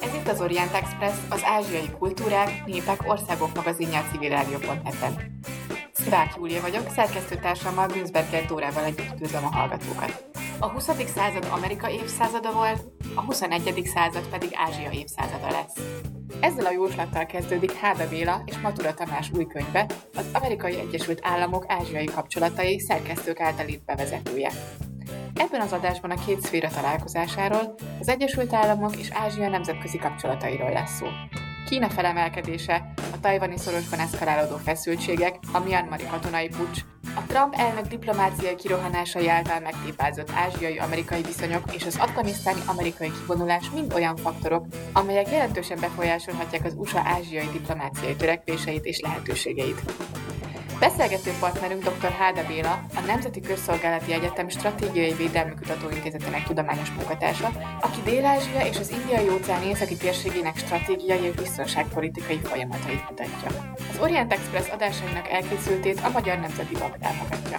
[0.00, 5.40] Ez itt az Orient Express, az ázsiai kultúrák, népek, országok magazinja a civilrádió.net-en.
[5.92, 10.31] Szivák Júlia vagyok, szerkesztőtársammal Günzberger Dórával együtt üdvözlöm a hallgatókat.
[10.62, 10.88] A 20.
[11.14, 12.82] század Amerika évszázada volt,
[13.14, 13.82] a 21.
[13.94, 15.74] század pedig Ázsia évszázada lesz.
[16.40, 21.64] Ezzel a jóslattal kezdődik Háda Béla és Matura Tamás új könyve, az Amerikai Egyesült Államok
[21.68, 24.50] ázsiai kapcsolatai szerkesztők által itt bevezetője.
[25.34, 30.96] Ebben az adásban a két szféra találkozásáról, az Egyesült Államok és Ázsia nemzetközi kapcsolatairól lesz
[30.96, 31.06] szó.
[31.66, 36.80] Kína felemelkedése, a tajvani szorosban eszkalálódó feszültségek, a Myanmari katonai pucs,
[37.14, 43.92] a Trump elnök diplomáciai kirohanásai által megtépázott ázsiai-amerikai viszonyok és az afganisztáni amerikai kivonulás mind
[43.94, 49.82] olyan faktorok, amelyek jelentősen befolyásolhatják az USA ázsiai diplomáciai törekvéseit és lehetőségeit.
[50.82, 52.10] Beszélgető partnerünk dr.
[52.10, 58.90] Háda Béla, a Nemzeti Közszolgálati Egyetem Stratégiai Védelmi Kutatóintézetének tudományos munkatársa, aki Dél-Ázsia és az
[58.90, 63.74] Indiai óceán északi térségének stratégiai és biztonságpolitikai folyamatait mutatja.
[63.90, 67.56] Az Orient Express adásainak elkészültét a Magyar Nemzeti Bank támogatja.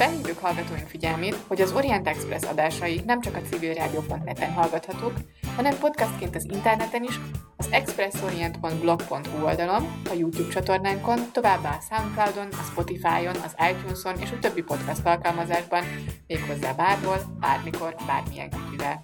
[0.00, 5.12] Felhívjuk hallgatóink figyelmét, hogy az Orient Express adásai nem csak a civilrádió.net-en hallgathatók,
[5.56, 7.20] hanem podcastként az interneten is,
[7.56, 14.38] az expressorient.blog.hu oldalon, a YouTube csatornánkon, továbbá a Soundcloudon, a Spotify-on, az iTunes-on és a
[14.38, 15.84] többi podcast alkalmazásban,
[16.26, 19.00] méghozzá bárhol, bármikor, bármilyen kütyüvel.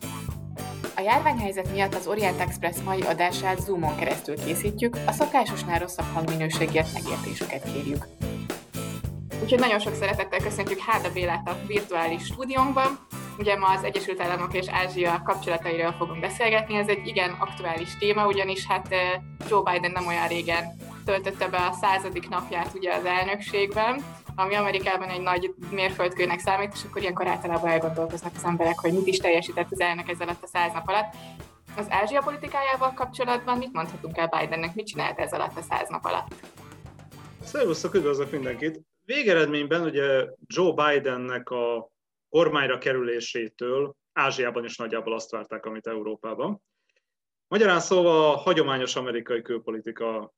[0.96, 6.92] A járványhelyzet miatt az Orient Express mai adását Zoomon keresztül készítjük, a szokásosnál rosszabb hangminőségért
[6.92, 8.06] megértésüket kérjük.
[9.42, 12.98] Úgyhogy nagyon sok szeretettel köszöntjük Háda Bélát a virtuális stúdiónkban.
[13.38, 16.76] Ugye ma az Egyesült Államok és Ázsia kapcsolatairól fogunk beszélgetni.
[16.76, 18.94] Ez egy igen aktuális téma, ugyanis hát
[19.48, 20.64] Joe Biden nem olyan régen
[21.04, 26.80] töltötte be a századik napját ugye az elnökségben, ami Amerikában egy nagy mérföldkőnek számít, és
[26.88, 30.72] akkor ilyenkor általában elgondolkoznak az emberek, hogy mit is teljesített az elnök ez a száz
[30.72, 31.14] nap alatt.
[31.76, 36.04] Az Ázsia politikájával kapcsolatban mit mondhatunk el Bidennek, mit csinált ez alatt a száz nap
[36.04, 36.34] alatt?
[37.44, 38.95] Szervusztok, üdvözlök mindenkit!
[39.06, 41.90] Végeredményben ugye Joe Bidennek a
[42.28, 46.62] kormányra kerülésétől Ázsiában is nagyjából azt várták, amit Európában.
[47.48, 50.34] Magyarán szóval a hagyományos amerikai külpolitika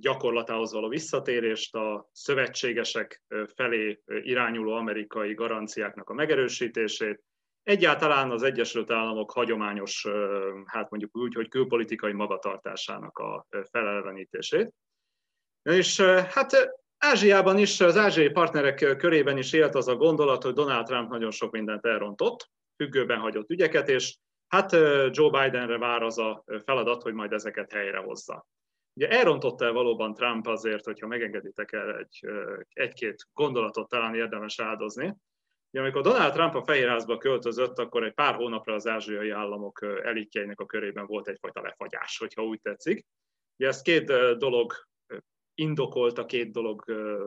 [0.00, 3.22] gyakorlatához való visszatérést, a szövetségesek
[3.54, 7.22] felé irányuló amerikai garanciáknak a megerősítését,
[7.62, 10.06] egyáltalán az Egyesült Államok hagyományos,
[10.64, 14.72] hát mondjuk úgy, hogy külpolitikai magatartásának a felelevenítését.
[15.62, 20.86] És hát Ázsiában is, az ázsiai partnerek körében is élt az a gondolat, hogy Donald
[20.86, 24.16] Trump nagyon sok mindent elrontott, függőben hagyott ügyeket, és
[24.48, 24.72] hát
[25.10, 28.46] Joe Bidenre vár az a feladat, hogy majd ezeket helyrehozza.
[28.92, 32.28] Ugye elrontotta el valóban Trump azért, hogyha megengeditek el egy,
[32.72, 35.16] egy-két gondolatot talán érdemes áldozni.
[35.70, 40.60] Ugye, amikor Donald Trump a Fehérházba költözött, akkor egy pár hónapra az ázsiai államok elitjeinek
[40.60, 43.06] a körében volt egyfajta lefagyás, hogyha úgy tetszik.
[43.56, 44.72] Ugye ez két dolog
[45.58, 46.84] indokolta, két dolog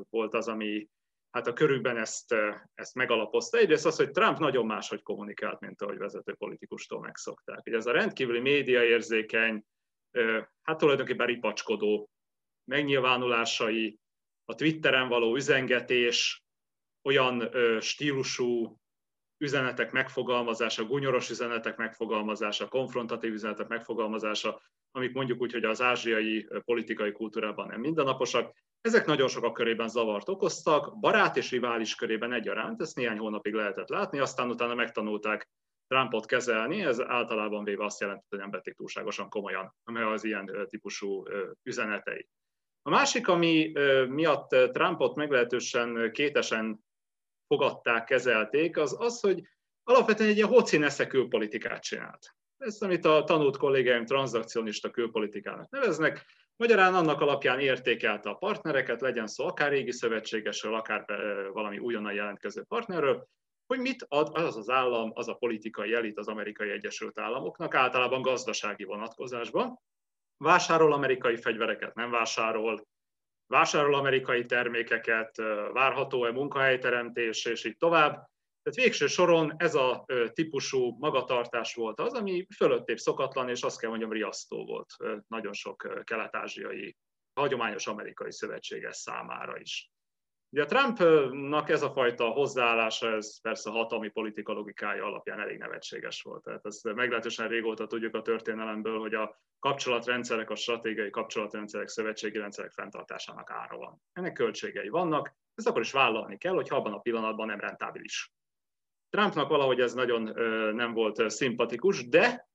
[0.10, 0.90] volt az, ami
[1.32, 2.36] hát a körükben ezt,
[2.74, 3.58] ezt megalapozta.
[3.58, 7.62] Egyrészt az, hogy Trump nagyon máshogy kommunikált, mint ahogy vezető politikustól megszokták.
[7.66, 9.64] Ugye ez a rendkívüli médiaérzékeny,
[10.62, 12.10] hát tulajdonképpen ripacskodó
[12.64, 14.00] megnyilvánulásai,
[14.46, 16.44] a Twitteren való üzengetés,
[17.04, 17.50] olyan
[17.80, 18.81] stílusú
[19.42, 27.12] üzenetek megfogalmazása, gunyoros üzenetek megfogalmazása, konfrontatív üzenetek megfogalmazása, amik mondjuk úgy, hogy az ázsiai politikai
[27.12, 28.54] kultúrában nem mindennaposak.
[28.82, 33.90] Ezek nagyon sokak körében zavart okoztak, barát és rivális körében egyaránt, ezt néhány hónapig lehetett
[33.90, 35.50] látni, aztán utána megtanulták
[35.88, 41.24] Trumpot kezelni, ez általában véve azt jelenti, hogy nem vették túlságosan komolyan az ilyen típusú
[41.64, 42.28] üzenetei.
[42.82, 43.72] A másik, ami
[44.08, 46.84] miatt Trumpot meglehetősen kétesen
[47.52, 49.42] fogadták, kezelték, az az, hogy
[49.84, 52.36] alapvetően egy ilyen hoci külpolitikát csinált.
[52.58, 56.26] Ez, amit a tanult kollégáim transzakcionista külpolitikának neveznek,
[56.56, 61.06] magyarán annak alapján értékelte a partnereket, legyen szó akár régi szövetségesről, akár
[61.54, 63.28] valami újonnan jelentkező partnerről,
[63.68, 68.22] hogy mit ad az az állam, az a politikai elit az amerikai Egyesült Államoknak, általában
[68.22, 69.80] gazdasági vonatkozásban.
[70.38, 72.88] Vásárol amerikai fegyvereket, nem vásárol,
[73.52, 75.38] vásárol amerikai termékeket,
[75.74, 78.12] várható-e munkahelyteremtés, és így tovább.
[78.64, 83.90] Tehát végső soron ez a típusú magatartás volt az, ami fölöttébb szokatlan, és azt kell
[83.90, 84.96] mondjam, riasztó volt
[85.28, 86.98] nagyon sok kelet-ázsiai,
[87.34, 89.92] hagyományos amerikai szövetséges számára is.
[90.54, 96.22] Ugye a Trumpnak ez a fajta hozzáállása, ez persze hatalmi politika logikája alapján elég nevetséges
[96.22, 96.44] volt.
[96.44, 102.72] Tehát ezt meglehetősen régóta tudjuk a történelemből, hogy a kapcsolatrendszerek, a stratégiai kapcsolatrendszerek, szövetségi rendszerek
[102.72, 104.02] fenntartásának ára van.
[104.14, 108.34] Ennek költségei vannak, ezt akkor is vállalni kell, hogy abban a pillanatban nem rentábilis.
[109.10, 110.22] Trumpnak valahogy ez nagyon
[110.76, 112.50] nem volt szimpatikus, de,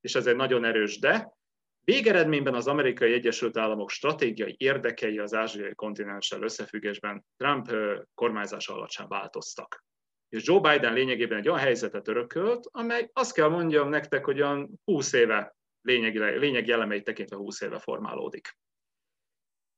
[0.00, 1.36] és ez egy nagyon erős de,
[1.84, 7.74] Végeredményben az amerikai Egyesült Államok stratégiai érdekei az ázsiai kontinenssel összefüggésben Trump
[8.14, 9.84] kormányzása alatt sem változtak.
[10.28, 14.80] És Joe Biden lényegében egy olyan helyzetet örökölt, amely azt kell mondjam nektek, hogy olyan
[14.84, 18.56] 20 éve lényegi, lényegi elemeit tekintve 20 éve formálódik.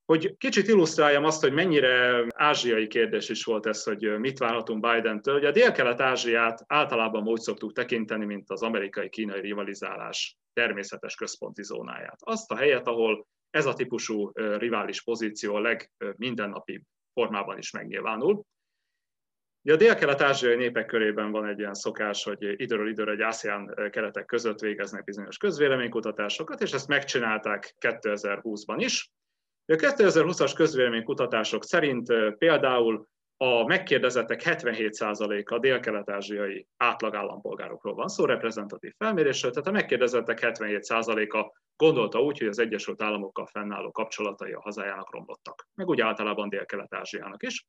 [0.05, 5.35] Hogy kicsit illusztráljam azt, hogy mennyire ázsiai kérdés is volt ez, hogy mit várhatunk Biden-től.
[5.35, 12.17] Ugye a dél-kelet-ázsiát általában úgy szoktuk tekinteni, mint az amerikai-kínai rivalizálás természetes központi zónáját.
[12.19, 18.43] Azt a helyet, ahol ez a típusú rivális pozíció a legmindennapi formában is megnyilvánul.
[19.61, 24.25] Ugye a dél-kelet-ázsiai népek körében van egy ilyen szokás, hogy időről időre egy ASEAN keretek
[24.25, 29.09] között végeznek bizonyos közvéleménykutatásokat, és ezt megcsinálták 2020-ban is.
[29.67, 33.07] A 2020-as közvéleménykutatások szerint például
[33.37, 42.37] a megkérdezettek 77%-a dél-kelet-ázsiai átlagállampolgárokról van szó, reprezentatív felmérésről, tehát a megkérdezettek 77%-a gondolta úgy,
[42.37, 47.65] hogy az Egyesült Államokkal fennálló kapcsolatai a hazájának romlottak, meg úgy általában dél-kelet-ázsiának is.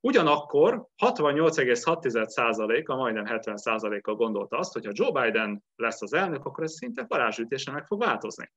[0.00, 6.72] Ugyanakkor 68,6%-a, majdnem 70%-a gondolta azt, hogy ha Joe Biden lesz az elnök, akkor ez
[6.72, 8.50] szinte varázsütésen meg fog változni.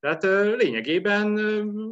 [0.00, 0.22] Tehát
[0.56, 1.38] lényegében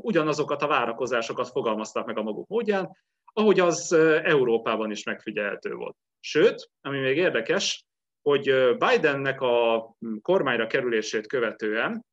[0.00, 2.96] ugyanazokat a várakozásokat fogalmazták meg a maguk módján,
[3.32, 5.96] ahogy az Európában is megfigyelhető volt.
[6.20, 7.84] Sőt, ami még érdekes,
[8.22, 9.88] hogy Bidennek a
[10.22, 12.04] kormányra kerülését követően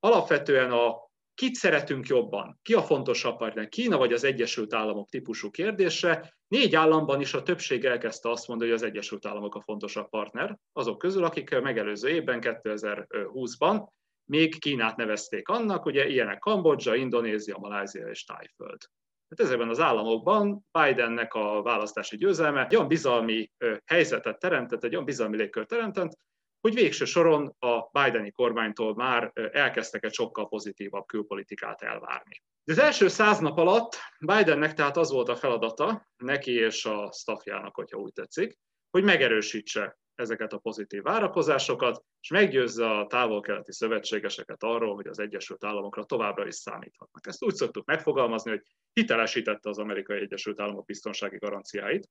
[0.00, 5.50] alapvetően a kit szeretünk jobban, ki a fontosabb partner, Kína vagy az Egyesült Államok típusú
[5.50, 10.08] kérdése, négy államban is a többség elkezdte azt mondani, hogy az Egyesült Államok a fontosabb
[10.08, 13.86] partner, azok közül, akik megelőző évben, 2020-ban
[14.24, 18.80] még Kínát nevezték annak, ugye ilyenek Kambodzsa, Indonézia, Malázia és Tájföld.
[19.28, 23.50] Hát ezekben az államokban Bidennek a választási győzelme egy olyan bizalmi
[23.84, 26.18] helyzetet teremtett, egy olyan bizalmi légkört teremtett,
[26.60, 32.42] hogy végső soron a Bideni kormánytól már elkezdtek egy sokkal pozitívabb külpolitikát elvárni.
[32.64, 37.12] De az első száz nap alatt Bidennek tehát az volt a feladata, neki és a
[37.12, 38.58] staffjának, hogyha úgy tetszik,
[38.90, 45.64] hogy megerősítse ezeket a pozitív várakozásokat, és meggyőzze a távol-keleti szövetségeseket arról, hogy az Egyesült
[45.64, 47.26] Államokra továbbra is számíthatnak.
[47.26, 48.62] Ezt úgy szoktuk megfogalmazni, hogy
[48.92, 52.08] hitelesítette az Amerikai Egyesült Államok biztonsági garanciáit.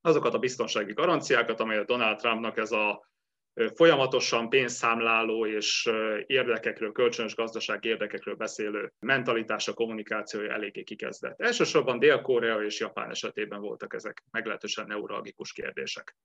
[0.00, 3.08] Azokat a biztonsági garanciákat, amelyet Donald Trumpnak ez a
[3.74, 5.90] folyamatosan pénzszámláló és
[6.26, 11.40] érdekekről, kölcsönös gazdaság érdekekről beszélő mentalitása, kommunikációja eléggé kikezdett.
[11.40, 16.16] Elsősorban Dél-Korea és Japán esetében voltak ezek meglehetősen neuralgikus kérdések.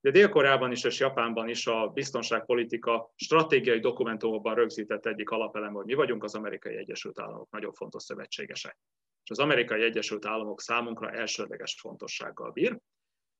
[0.00, 5.94] De Dél-Koreában is és Japánban is a biztonságpolitika stratégiai dokumentumokban rögzített egyik alapelem, hogy mi
[5.94, 8.78] vagyunk az Amerikai Egyesült Államok nagyon fontos szövetségese.
[9.22, 12.78] És az Amerikai Egyesült Államok számunkra elsődleges fontossággal bír.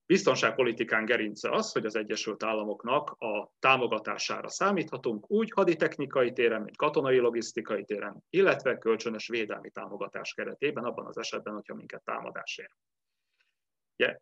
[0.06, 7.18] Biztonságpolitikán gerince az, hogy az Egyesült Államoknak a támogatására számíthatunk úgy haditechnikai téren, mint katonai
[7.18, 12.70] logisztikai téren, illetve kölcsönös védelmi támogatás keretében, abban az esetben, hogyha minket támadás ér.
[13.96, 14.18] Ugye,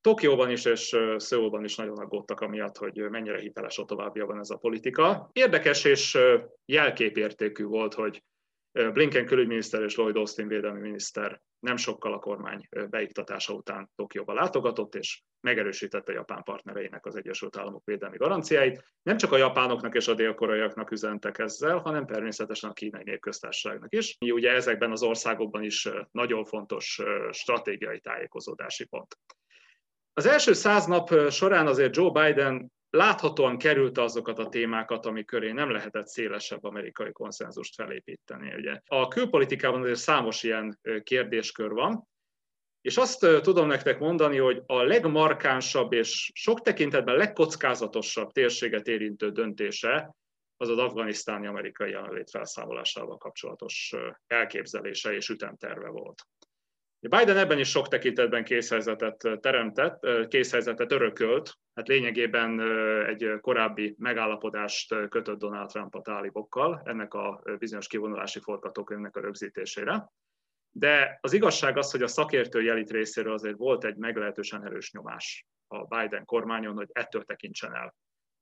[0.00, 4.56] Tokióban is és Szöulban is nagyon aggódtak amiatt, hogy mennyire hiteles a továbbiakban ez a
[4.56, 5.30] politika.
[5.32, 6.18] Érdekes és
[6.64, 8.22] jelképértékű volt, hogy
[8.92, 14.94] Blinken külügyminiszter és Lloyd Austin védelmi miniszter nem sokkal a kormány beiktatása után Tokióba látogatott,
[14.94, 18.84] és megerősítette Japán partnereinek az Egyesült Államok védelmi garanciáit.
[19.02, 24.16] Nem csak a japánoknak és a dél-koreaiaknak üzentek ezzel, hanem természetesen a kínai népköztársaságnak is.
[24.20, 29.16] Ugye ezekben az országokban is nagyon fontos stratégiai tájékozódási pont.
[30.20, 35.52] Az első száz nap során azért Joe Biden láthatóan kerülte azokat a témákat, amik köré
[35.52, 38.54] nem lehetett szélesebb amerikai konszenzust felépíteni.
[38.54, 38.80] Ugye.
[38.86, 42.08] A külpolitikában azért számos ilyen kérdéskör van,
[42.80, 50.14] és azt tudom nektek mondani, hogy a legmarkánsabb és sok tekintetben legkockázatosabb térséget érintő döntése
[50.56, 53.94] az az afganisztáni amerikai jelenlét felszámolásával kapcsolatos
[54.26, 56.22] elképzelése és ütemterve volt.
[57.08, 62.60] Biden ebben is sok tekintetben készhelyzetet teremtett, készhelyzetet örökölt, hát lényegében
[63.06, 70.10] egy korábbi megállapodást kötött Donald Trump a tálibokkal, ennek a bizonyos kivonulási forgatókönyvnek a rögzítésére.
[70.70, 75.46] De az igazság az, hogy a szakértői elit részéről azért volt egy meglehetősen erős nyomás
[75.66, 77.94] a Biden kormányon, hogy ettől tekintsen el.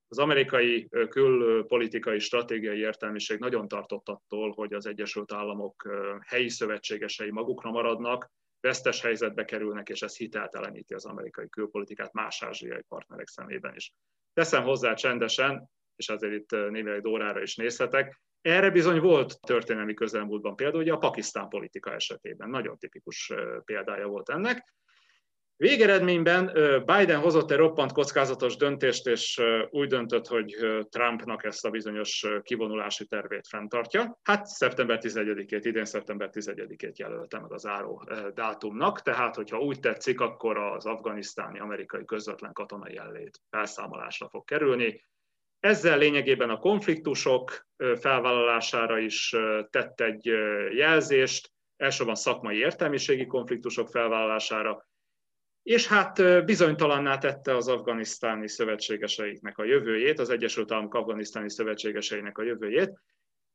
[0.08, 5.88] Az amerikai külpolitikai stratégiai értelmiség nagyon tartott attól, hogy az Egyesült Államok
[6.26, 12.82] helyi szövetségesei magukra maradnak, vesztes helyzetbe kerülnek, és ez hitelteleníti az amerikai külpolitikát más ázsiai
[12.88, 13.92] partnerek szemében is.
[14.32, 20.56] Teszem hozzá csendesen, és azért itt névileg Dórára is nézhetek, Erre bizony volt történelmi közelmúltban
[20.56, 23.32] példa, ugye a Pakisztán politika esetében, nagyon tipikus
[23.64, 24.74] példája volt ennek.
[25.60, 26.52] Végeredményben
[26.84, 30.56] Biden hozott egy roppant kockázatos döntést, és úgy döntött, hogy
[30.88, 34.18] Trumpnak ezt a bizonyos kivonulási tervét fenntartja.
[34.22, 40.20] Hát szeptember 11-ét, idén szeptember 11-ét jelölte meg az áró dátumnak, tehát hogyha úgy tetszik,
[40.20, 45.04] akkor az afganisztáni amerikai közvetlen katonai jellét felszámolásra fog kerülni.
[45.60, 47.66] Ezzel lényegében a konfliktusok
[48.00, 49.36] felvállalására is
[49.70, 50.24] tett egy
[50.70, 54.87] jelzést, elsősorban szakmai értelmiségi konfliktusok felvállalására,
[55.68, 62.42] és hát bizonytalanná tette az afganisztáni szövetségeseiknek a jövőjét, az Egyesült Államok afganisztáni szövetségeseinek a
[62.42, 63.00] jövőjét.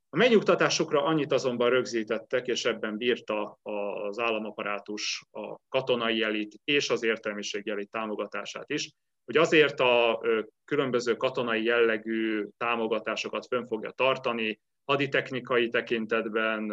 [0.08, 7.02] A megnyugtatásukra annyit azonban rögzítettek, és ebben bírta az államaparátus a katonai elit és az
[7.02, 8.90] értelmiség elit támogatását is,
[9.24, 10.20] hogy azért a
[10.64, 16.72] különböző katonai jellegű támogatásokat fönn fogja tartani, haditechnikai tekintetben,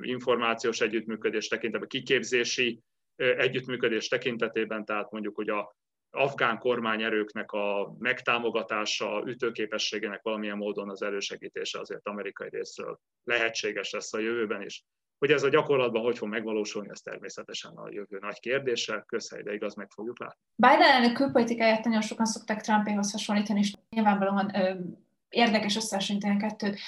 [0.00, 2.80] információs együttműködés tekintetben, kiképzési
[3.16, 5.76] együttműködés tekintetében, tehát mondjuk, hogy a
[6.10, 14.18] afgán kormányerőknek a megtámogatása, ütőképességének valamilyen módon az elősegítése azért amerikai részről lehetséges lesz a
[14.18, 14.84] jövőben is.
[15.18, 19.52] Hogy ez a gyakorlatban hogy fog megvalósulni, ez természetesen a jövő nagy kérdése, közhely, de
[19.52, 20.40] igaz, meg fogjuk látni.
[20.54, 24.52] Biden elnök külpolitikáját nagyon sokan szokták Trumpéhoz hasonlítani, és nyilvánvalóan
[25.32, 26.78] érdekes összehasonlítani a kettőt.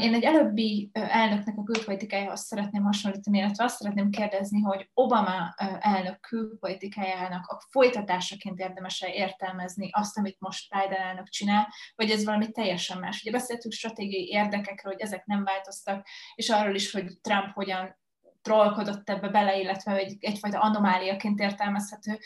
[0.00, 6.20] Én egy előbbi elnöknek a külpolitikájához szeretném hasonlítani, illetve azt szeretném kérdezni, hogy Obama elnök
[6.20, 12.98] külpolitikájának a folytatásaként érdemes-e értelmezni azt, amit most Biden elnök csinál, vagy ez valami teljesen
[12.98, 13.20] más.
[13.20, 18.02] Ugye beszéltünk stratégiai érdekekről, hogy ezek nem változtak, és arról is, hogy Trump hogyan
[18.44, 22.18] trollkodott ebbe bele, illetve egy, egyfajta anomáliaként értelmezhető,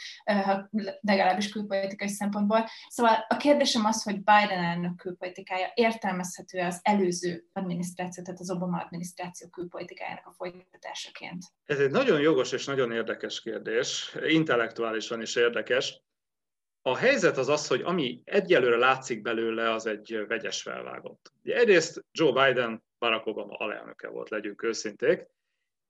[1.01, 2.65] legalábbis külpolitikai szempontból.
[2.89, 8.79] Szóval a kérdésem az, hogy Biden elnök külpolitikája értelmezhető az előző adminisztráció, tehát az Obama
[8.79, 11.45] adminisztráció külpolitikájának a folytatásaként?
[11.65, 16.03] Ez egy nagyon jogos és nagyon érdekes kérdés, intellektuálisan is érdekes.
[16.83, 21.33] A helyzet az az, hogy ami egyelőre látszik belőle, az egy vegyes felvágott.
[21.43, 25.27] egyrészt Joe Biden Barack Obama alelnöke volt, legyünk őszinték,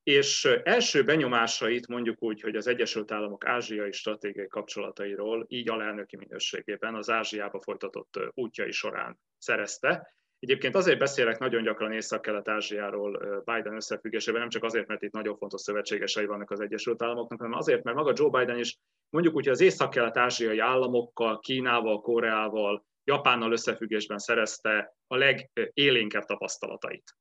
[0.09, 6.95] és első benyomásait mondjuk úgy, hogy az Egyesült Államok ázsiai stratégiai kapcsolatairól, így alelnöki minőségében
[6.95, 10.15] az Ázsiába folytatott útjai során szerezte.
[10.38, 15.61] Egyébként azért beszélek nagyon gyakran Észak-Kelet-Ázsiáról Biden összefüggésében, nem csak azért, mert itt nagyon fontos
[15.61, 19.53] szövetségesei vannak az Egyesült Államoknak, hanem azért, mert maga Joe Biden is mondjuk úgy, hogy
[19.53, 27.17] az Észak-Kelet-Ázsiai államokkal, Kínával, Koreával, Japánnal összefüggésben szerezte a legélénkebb tapasztalatait.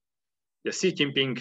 [0.62, 1.38] Ugye Xi Jinping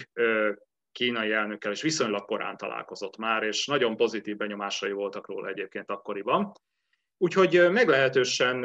[0.97, 6.51] kínai elnökkel, és viszonylag korán találkozott már, és nagyon pozitív benyomásai voltak róla egyébként akkoriban.
[7.17, 8.63] Úgyhogy meglehetősen,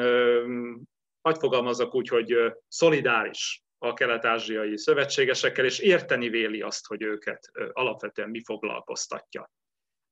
[1.21, 2.37] hagyd fogalmazzak úgy, hogy
[2.69, 9.51] szolidáris a kelet-ázsiai szövetségesekkel, és érteni véli azt, hogy őket alapvetően mi foglalkoztatja.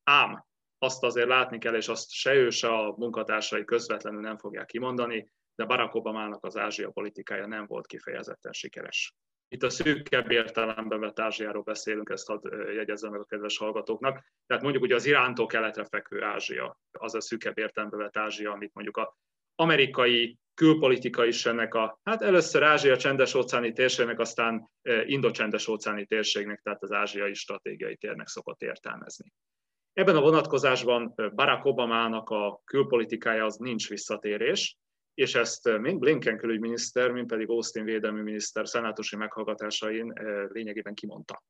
[0.03, 0.45] Ám
[0.77, 5.31] azt azért látni kell, és azt se ő, se a munkatársai közvetlenül nem fogják kimondani,
[5.55, 9.15] de Barack Obamának az Ázsia politikája nem volt kifejezetten sikeres.
[9.53, 14.23] Itt a szűkebb értelemben vett Ázsiáról beszélünk, ezt hadd jegyezzem meg a kedves hallgatóknak.
[14.47, 18.73] Tehát mondjuk ugye az Irántól keletre fekvő Ázsia, az a szűkebb értelemben vett Ázsia, amit
[18.73, 19.17] mondjuk a
[19.55, 24.69] amerikai külpolitika is ennek a, hát először Ázsia csendes óceáni térségnek, aztán
[25.05, 29.33] Indo-csendes óceáni térségnek, tehát az ázsiai stratégiai térnek szokott értelmezni.
[29.93, 34.77] Ebben a vonatkozásban Barack Obamának a külpolitikája az nincs visszatérés,
[35.21, 40.93] és ezt eh, mind Blinken külügyminiszter, mind pedig Austin védelmi miniszter szenátusi meghallgatásain eh, lényegében
[40.93, 41.43] kimondta.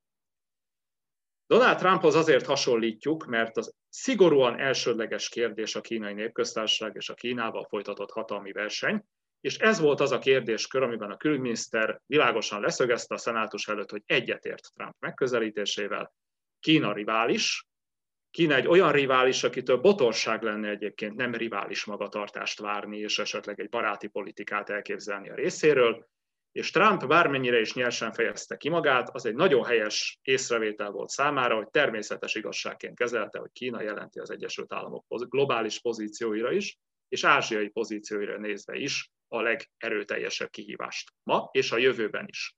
[1.48, 7.66] Donald Trumphoz azért hasonlítjuk, mert az szigorúan elsődleges kérdés a kínai népköztársaság és a Kínával
[7.66, 9.04] folytatott hatalmi verseny,
[9.42, 14.04] és ez volt az a kérdéskör, amiben a külügyminiszter világosan leszögezte a szenátus előtt, hogy
[14.06, 16.14] egyetért Trump megközelítésével,
[16.60, 17.68] Kína rivális,
[18.32, 23.70] Kína egy olyan rivális, akitől botorság lenne egyébként nem rivális magatartást várni, és esetleg egy
[23.70, 26.10] baráti politikát elképzelni a részéről,
[26.52, 31.56] és Trump bármennyire is nyersen fejezte ki magát, az egy nagyon helyes észrevétel volt számára,
[31.56, 37.70] hogy természetes igazságként kezelte, hogy Kína jelenti az Egyesült Államok globális pozícióira is, és ázsiai
[37.70, 42.56] pozícióira nézve is a legerőteljesebb kihívást ma és a jövőben is.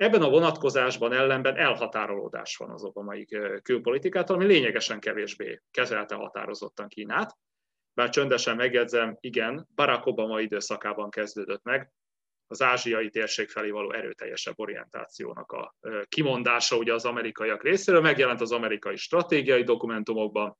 [0.00, 3.24] Ebben a vonatkozásban ellenben elhatárolódás van az obamai
[3.62, 7.36] külpolitikától, ami lényegesen kevésbé kezelte határozottan Kínát.
[7.94, 11.92] Bár csöndesen megjegyzem, igen, Barack Obama időszakában kezdődött meg.
[12.46, 15.74] Az ázsiai térség felé való erőteljesebb orientációnak a
[16.08, 20.58] kimondása ugye az amerikaiak részéről, megjelent az amerikai stratégiai dokumentumokban,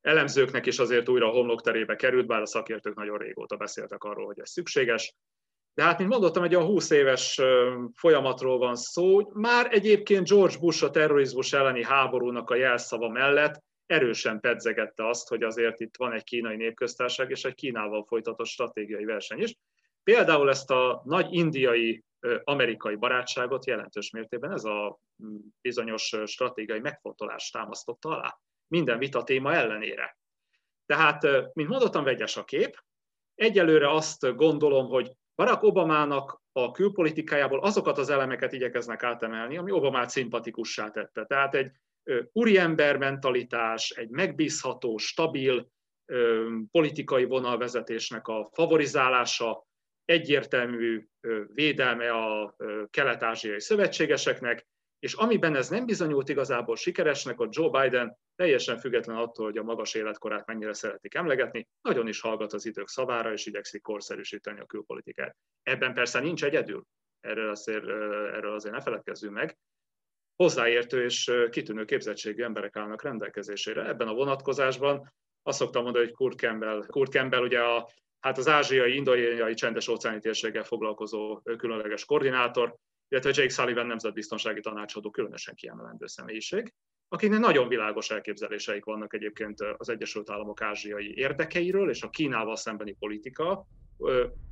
[0.00, 4.40] elemzőknek is azért újra a homlokterébe került, bár a szakértők nagyon régóta beszéltek arról, hogy
[4.40, 5.14] ez szükséges,
[5.76, 7.40] De hát, mint mondottam, egy olyan 20 éves
[7.94, 9.30] folyamatról van szó.
[9.32, 15.42] Már egyébként George Bush a terrorizmus elleni háborúnak a jelszava mellett erősen pedzegette azt, hogy
[15.42, 19.54] azért itt van egy kínai népköztársaság és egy Kínával folytatott stratégiai verseny is.
[20.02, 22.04] Például ezt a nagy indiai
[22.44, 24.98] amerikai barátságot jelentős mértékben ez a
[25.60, 28.38] bizonyos stratégiai megfontolás támasztotta alá.
[28.66, 30.18] Minden vita téma ellenére.
[30.86, 31.22] Tehát,
[31.54, 32.76] mint mondottam, vegyes a kép.
[33.34, 40.10] Egyelőre azt gondolom, hogy Barack Obamának a külpolitikájából azokat az elemeket igyekeznek átemelni, ami Obamát
[40.10, 41.24] szimpatikussá tette.
[41.24, 41.70] Tehát egy
[42.32, 45.68] úriember mentalitás, egy megbízható, stabil
[46.70, 49.66] politikai vonalvezetésnek a favorizálása,
[50.04, 51.06] egyértelmű
[51.54, 52.56] védelme a
[52.90, 54.66] kelet-ázsiai szövetségeseknek,
[54.98, 59.62] és amiben ez nem bizonyult igazából sikeresnek, a Joe Biden teljesen független attól, hogy a
[59.62, 64.66] magas életkorát mennyire szeretik emlegetni, nagyon is hallgat az idők szavára, és igyekszik korszerűsíteni a
[64.66, 65.36] külpolitikát.
[65.62, 66.84] Ebben persze nincs egyedül,
[67.20, 67.84] erről azért,
[68.34, 69.58] erről azért ne feledkezzünk meg.
[70.36, 73.86] Hozzáértő és kitűnő képzettségű emberek állnak rendelkezésére.
[73.86, 75.12] Ebben a vonatkozásban
[75.42, 77.88] azt szoktam mondani, hogy Kurt Campbell, Kurt Campbell ugye a,
[78.20, 82.76] hát az ázsiai, indiai csendes óceáni térséggel foglalkozó különleges koordinátor,
[83.08, 86.74] illetve Jake Sullivan nemzetbiztonsági tanácsadó különösen kiemelendő személyiség,
[87.08, 92.92] akiknek nagyon világos elképzeléseik vannak egyébként az Egyesült Államok ázsiai érdekeiről és a Kínával szembeni
[92.92, 93.66] politika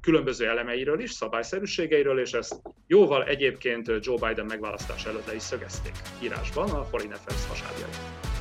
[0.00, 5.92] különböző elemeiről is, szabályszerűségeiről, és ezt jóval egyébként Joe Biden megválasztás előtt le is szögezték
[6.22, 8.33] írásban a Foreign Affairs hasábjai.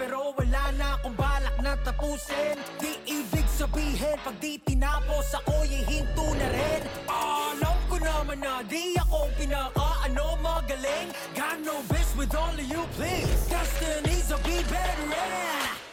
[0.00, 2.56] Pero wala na akong balak na tapusin.
[2.80, 6.82] Di ibig sabihin pag di tinapos ako'y hinto na rin.
[7.04, 11.12] Alam ko naman na di ako pinaka ano magaling.
[11.36, 13.44] Got no best with all of you please.
[13.52, 15.08] Destinies will be better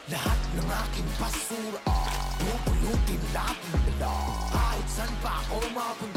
[0.07, 1.83] Lahat ng aking basura
[2.39, 4.13] Pupulutin natin nila
[4.55, 6.16] Kahit saan pa ako mapunta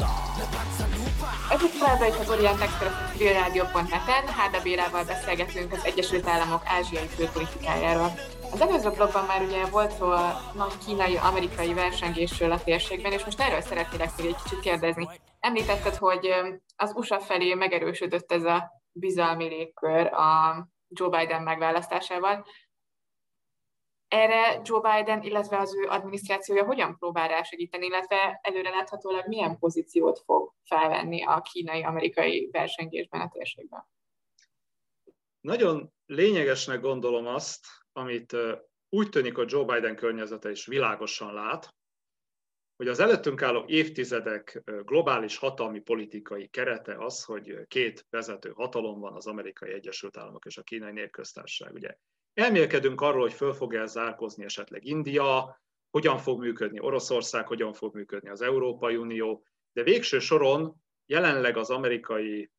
[1.51, 4.27] Ez itt továbbra is az Orient Express Rádió.net-en.
[4.37, 8.11] Háda Bélával beszélgetünk az Egyesült Államok ázsiai külpolitikájáról.
[8.51, 13.39] Az előző blogban már ugye volt szó a nagy kínai-amerikai versengésről a térségben, és most
[13.39, 15.07] erről szeretnélek még egy kicsit kérdezni.
[15.39, 16.29] Említetted, hogy
[16.75, 20.55] az USA felé megerősödött ez a bizalmi légkör a
[20.87, 22.45] Joe Biden megválasztásával.
[24.11, 30.19] Erre Joe Biden, illetve az ő adminisztrációja hogyan próbál rá segíteni, illetve előreláthatólag milyen pozíciót
[30.19, 33.87] fog felvenni a kínai-amerikai versengésben a térségben?
[35.41, 38.35] Nagyon lényegesnek gondolom azt, amit
[38.89, 41.75] úgy tűnik, hogy Joe Biden környezete is világosan lát,
[42.75, 49.13] hogy az előttünk álló évtizedek globális hatalmi politikai kerete az, hogy két vezető hatalom van,
[49.13, 51.73] az amerikai Egyesült Államok és a kínai népköztársaság.
[51.73, 51.95] Ugye
[52.33, 58.29] Elmélkedünk arról, hogy föl fog-e zárkozni esetleg India, hogyan fog működni Oroszország, hogyan fog működni
[58.29, 62.51] az Európai Unió, de végső soron jelenleg az amerikai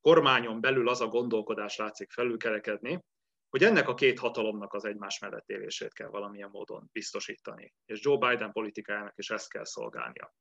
[0.00, 3.04] kormányon belül az a gondolkodás látszik felülkerekedni,
[3.50, 7.74] hogy ennek a két hatalomnak az egymás mellett élését kell valamilyen módon biztosítani.
[7.84, 10.34] És Joe Biden politikájának is ezt kell szolgálnia.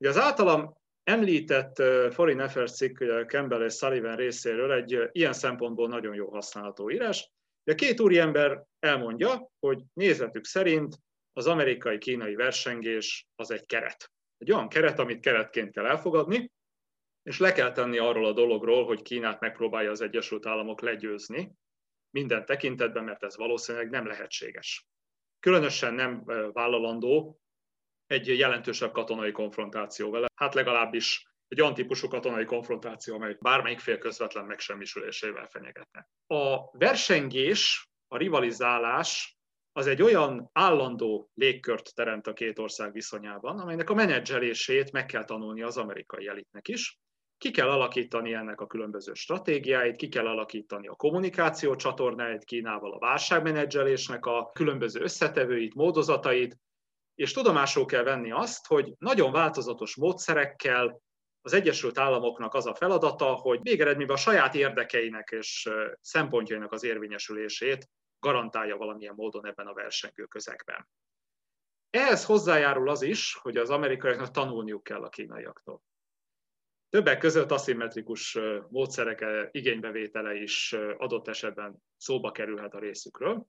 [0.00, 1.76] Ugye az általam említett
[2.12, 7.30] Foreign Affairs cikk Campbell és Sullivan részéről egy ilyen szempontból nagyon jó használható írás,
[7.64, 10.96] a két úriember elmondja, hogy nézetük szerint
[11.32, 14.10] az amerikai-kínai versengés az egy keret.
[14.38, 16.50] Egy olyan keret, amit keretként kell elfogadni,
[17.22, 21.52] és le kell tenni arról a dologról, hogy Kínát megpróbálja az Egyesült Államok legyőzni
[22.10, 24.86] minden tekintetben, mert ez valószínűleg nem lehetséges.
[25.40, 27.40] Különösen nem vállalandó
[28.06, 33.98] egy jelentősebb katonai konfrontáció vele, hát legalábbis egy olyan típusú katonai konfrontáció, amely bármelyik fél
[33.98, 36.08] közvetlen megsemmisülésével fenyegetne.
[36.26, 39.36] A versengés, a rivalizálás
[39.72, 45.24] az egy olyan állandó légkört teremt a két ország viszonyában, amelynek a menedzselését meg kell
[45.24, 47.00] tanulni az amerikai elitnek is.
[47.38, 52.98] Ki kell alakítani ennek a különböző stratégiáit, ki kell alakítani a kommunikáció csatornáit Kínával, a
[52.98, 56.56] válságmenedzselésnek a különböző összetevőit, módozatait,
[57.14, 61.00] és tudomásul kell venni azt, hogy nagyon változatos módszerekkel,
[61.42, 67.90] az Egyesült Államoknak az a feladata, hogy végeredményben a saját érdekeinek és szempontjainak az érvényesülését
[68.18, 70.88] garantálja valamilyen módon ebben a versengő közegben.
[71.90, 75.82] Ehhez hozzájárul az is, hogy az amerikaiaknak tanulniuk kell a kínaiaktól.
[76.88, 83.46] Többek között aszimmetrikus módszerek igénybevétele is adott esetben szóba kerülhet a részükről.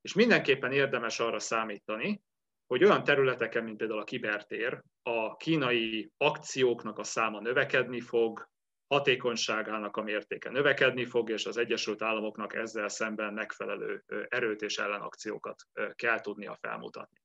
[0.00, 2.22] És mindenképpen érdemes arra számítani,
[2.70, 8.48] hogy olyan területeken, mint például a kibertér, a kínai akcióknak a száma növekedni fog,
[8.86, 15.62] hatékonyságának a mértéke növekedni fog, és az Egyesült Államoknak ezzel szemben megfelelő erőt és ellenakciókat
[15.94, 17.18] kell tudnia felmutatni.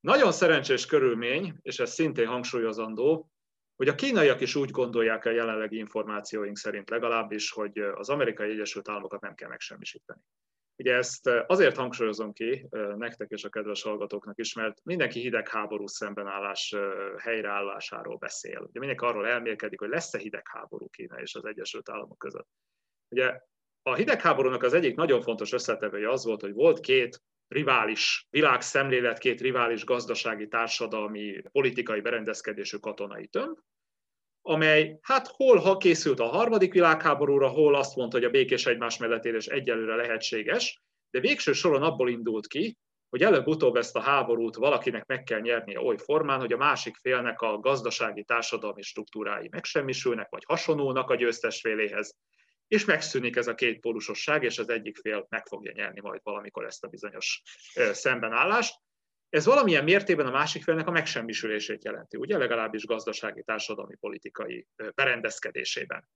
[0.00, 3.30] Nagyon szerencsés körülmény, és ez szintén hangsúlyozandó,
[3.76, 8.88] hogy a kínaiak is úgy gondolják a jelenlegi információink szerint legalábbis, hogy az amerikai Egyesült
[8.88, 10.20] Államokat nem kell megsemmisíteni.
[10.78, 16.74] Ugye ezt azért hangsúlyozom ki nektek és a kedves hallgatóknak is, mert mindenki hidegháború szembenállás
[17.18, 18.58] helyreállásáról beszél.
[18.58, 22.48] Ugye mindenki arról elmélkedik, hogy lesz-e hidegháború Kína és az Egyesült Államok között.
[23.08, 23.40] Ugye
[23.82, 29.40] a hidegháborúnak az egyik nagyon fontos összetevője az volt, hogy volt két rivális világszemlélet, két
[29.40, 33.58] rivális gazdasági, társadalmi, politikai berendezkedésű katonai tömb,
[34.48, 38.98] amely hát hol ha készült a harmadik világháborúra, hol azt mondta, hogy a békés egymás
[38.98, 44.56] mellett élés egyelőre lehetséges, de végső soron abból indult ki, hogy előbb-utóbb ezt a háborút
[44.56, 50.28] valakinek meg kell nyernie oly formán, hogy a másik félnek a gazdasági, társadalmi struktúrái megsemmisülnek,
[50.30, 52.16] vagy hasonlónak a győztes féléhez,
[52.68, 53.86] és megszűnik ez a két
[54.40, 57.42] és az egyik fél meg fogja nyerni majd valamikor ezt a bizonyos
[57.92, 58.74] szembenállást.
[59.28, 66.08] Ez valamilyen mértében a másik félnek a megsemmisülését jelenti, ugye legalábbis gazdasági, társadalmi, politikai berendezkedésében.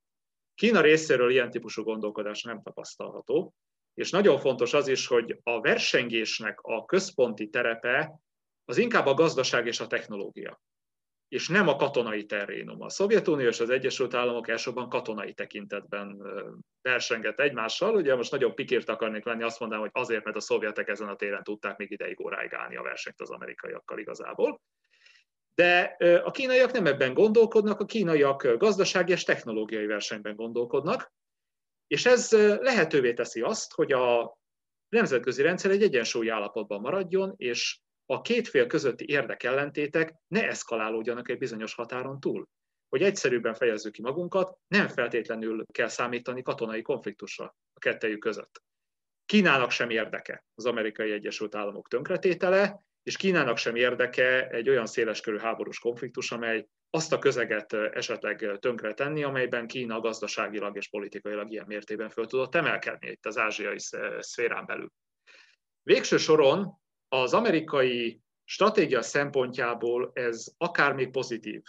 [0.55, 3.53] Kína részéről ilyen típusú gondolkodás nem tapasztalható,
[3.93, 8.19] és nagyon fontos az is, hogy a versengésnek a központi terepe
[8.65, 10.61] az inkább a gazdaság és a technológia
[11.33, 12.81] és nem a katonai terrénum.
[12.81, 16.21] A Szovjetunió és az Egyesült Államok elsősorban katonai tekintetben
[16.81, 17.95] versengett egymással.
[17.95, 21.15] Ugye most nagyon pikírt akarnék lenni, azt mondanám, hogy azért, mert a szovjetek ezen a
[21.15, 24.61] téren tudták még ideig óráig állni a versenyt az amerikaiakkal igazából.
[25.55, 31.13] De a kínaiak nem ebben gondolkodnak, a kínaiak gazdasági és technológiai versenyben gondolkodnak,
[31.87, 34.37] és ez lehetővé teszi azt, hogy a
[34.89, 41.37] nemzetközi rendszer egy egyensúlyi állapotban maradjon, és a két fél közötti érdekellentétek ne eszkalálódjanak egy
[41.37, 42.47] bizonyos határon túl.
[42.89, 48.63] Hogy egyszerűbben fejezzük ki magunkat, nem feltétlenül kell számítani katonai konfliktusra a kettejük között.
[49.25, 55.37] Kínának sem érdeke az amerikai Egyesült Államok tönkretétele, és Kínának sem érdeke egy olyan széleskörű
[55.37, 61.65] háborús konfliktus, amely azt a közeget esetleg tönkre tenni, amelyben Kína gazdaságilag és politikailag ilyen
[61.67, 63.79] mértében föl tudott emelkedni itt az ázsiai
[64.19, 64.91] szférán belül.
[65.83, 66.81] Végső soron
[67.13, 71.61] az amerikai stratégia szempontjából ez akár még pozitív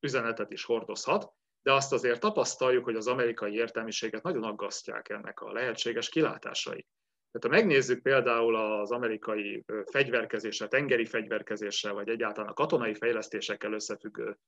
[0.00, 5.52] üzenetet is hordozhat, de azt azért tapasztaljuk, hogy az amerikai értelmiséget nagyon aggasztják ennek a
[5.52, 6.86] lehetséges kilátásai.
[7.30, 14.38] Tehát ha megnézzük például az amerikai fegyverkezéssel, tengeri fegyverkezéssel, vagy egyáltalán a katonai fejlesztésekkel összefüggő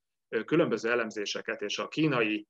[0.44, 2.46] különböző elemzéseket, és a kínai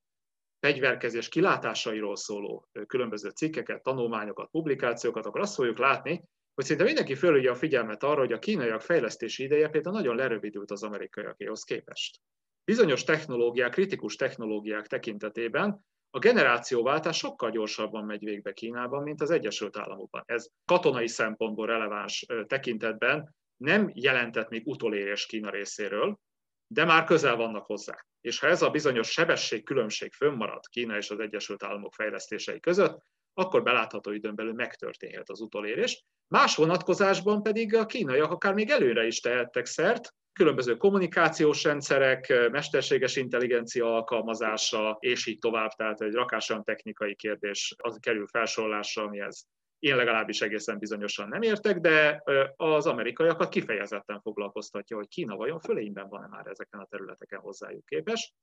[0.60, 7.50] fegyverkezés kilátásairól szóló különböző cikkeket, tanulmányokat, publikációkat, akkor azt fogjuk látni, hogy szinte mindenki fölügye
[7.50, 12.20] a figyelmet arra, hogy a kínaiak fejlesztési ideje például nagyon lerövidült az amerikaiakéhoz képest.
[12.64, 19.76] Bizonyos technológiák, kritikus technológiák tekintetében a generációváltás sokkal gyorsabban megy végbe Kínában, mint az Egyesült
[19.76, 20.22] Államokban.
[20.26, 26.18] Ez katonai szempontból releváns tekintetben nem jelentett még utolérés Kína részéről,
[26.66, 28.04] de már közel vannak hozzá.
[28.20, 33.02] És ha ez a bizonyos sebesség különbség fönnmarad Kína és az Egyesült Államok fejlesztései között,
[33.35, 36.05] akkor belátható időn belül megtörténhet az utolérés.
[36.29, 43.16] Más vonatkozásban pedig a kínaiak akár még előre is tehettek szert, különböző kommunikációs rendszerek, mesterséges
[43.16, 49.47] intelligencia alkalmazása, és így tovább, tehát egy rakásan technikai kérdés az kerül felsorolásra, amihez
[49.79, 52.23] én legalábbis egészen bizonyosan nem értek, de
[52.57, 58.35] az amerikaiakat kifejezetten foglalkoztatja, hogy Kína vajon fölényben van-e már ezeken a területeken hozzájuk képes.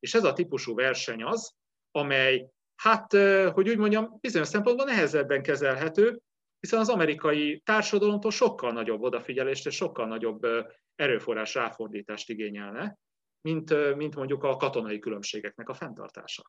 [0.00, 1.54] És ez a típusú verseny az,
[1.90, 3.12] amely hát,
[3.52, 6.20] hogy úgy mondjam, bizonyos szempontból nehezebben kezelhető,
[6.60, 10.46] hiszen az amerikai társadalomtól sokkal nagyobb odafigyelést és sokkal nagyobb
[10.94, 12.98] erőforrás ráfordítást igényelne,
[13.40, 16.42] mint, mint mondjuk a katonai különbségeknek a fenntartása.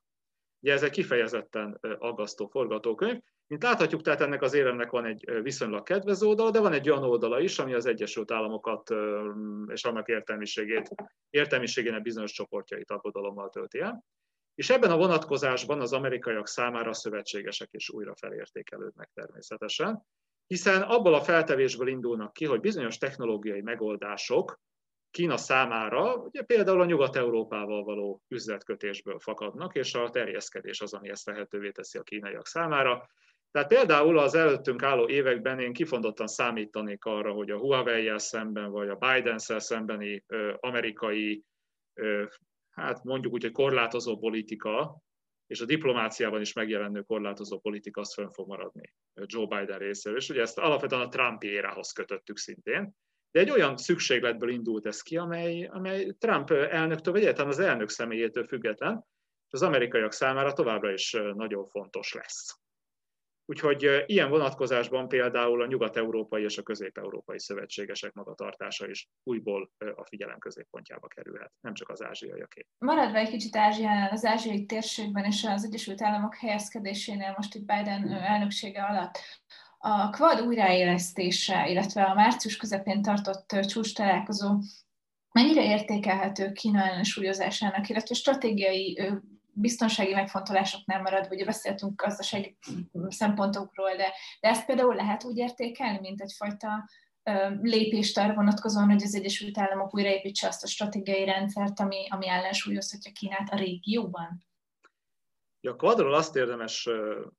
[0.60, 3.20] Ugye ez egy kifejezetten aggasztó forgatókönyv.
[3.48, 7.04] Mint láthatjuk, tehát ennek az éremnek van egy viszonylag kedvező oldala, de van egy olyan
[7.04, 8.90] oldala is, ami az Egyesült Államokat
[9.68, 10.90] és annak értelmiségét,
[11.30, 14.04] értelmiségének bizonyos csoportjait aggodalommal tölti el.
[14.56, 20.06] És ebben a vonatkozásban az amerikaiak számára a szövetségesek is újra felértékelődnek természetesen,
[20.48, 24.60] hiszen abból a feltevésből indulnak ki, hogy bizonyos technológiai megoldások
[25.15, 31.26] Kína számára, ugye például a Nyugat-Európával való üzletkötésből fakadnak, és a terjeszkedés az, ami ezt
[31.26, 33.10] lehetővé teszi a kínaiak számára.
[33.52, 38.89] Tehát például az előttünk álló években én kifondottan számítanék arra, hogy a Huawei-jel szemben, vagy
[38.89, 40.26] a Biden-szel szembeni
[40.60, 41.44] amerikai
[42.76, 45.04] hát mondjuk úgy, hogy korlátozó politika
[45.48, 50.18] és a diplomáciában is megjelenő korlátozó politika az fönn fog maradni Joe Biden részéről.
[50.18, 52.96] És ugye ezt alapvetően a Trumpi érához kötöttük szintén.
[53.32, 57.90] De egy olyan szükségletből indult ez ki, amely, amely Trump elnöktől, vagy egyáltalán az elnök
[57.90, 59.06] személyétől független,
[59.48, 62.60] és az amerikaiak számára továbbra is nagyon fontos lesz.
[63.46, 70.40] Úgyhogy ilyen vonatkozásban például a nyugat-európai és a közép-európai szövetségesek magatartása is újból a figyelem
[70.40, 72.66] középpontjába kerülhet, nem csak az ázsiaiaké.
[72.78, 78.12] Maradva egy kicsit Ázsiánál, az ázsiai térségben és az Egyesült Államok helyezkedésénél most itt Biden
[78.12, 79.18] elnöksége alatt,
[79.78, 84.60] a Quad újraélesztése, illetve a március közepén tartott csúcs találkozó
[85.32, 89.02] mennyire értékelhető Kína ellensúlyozásának, illetve stratégiai
[89.56, 92.58] biztonsági megfontolásoknál marad, vagy beszéltünk gazdasági
[93.08, 96.89] szempontokról, de, de ezt például lehet úgy értékelni, mint egyfajta
[97.62, 103.12] lépést arra vonatkozóan, hogy az Egyesült Államok újraépítse azt a stratégiai rendszert, ami, ami ellensúlyozhatja
[103.12, 104.46] Kínát a régióban?
[105.62, 106.89] Ja, a quadról azt érdemes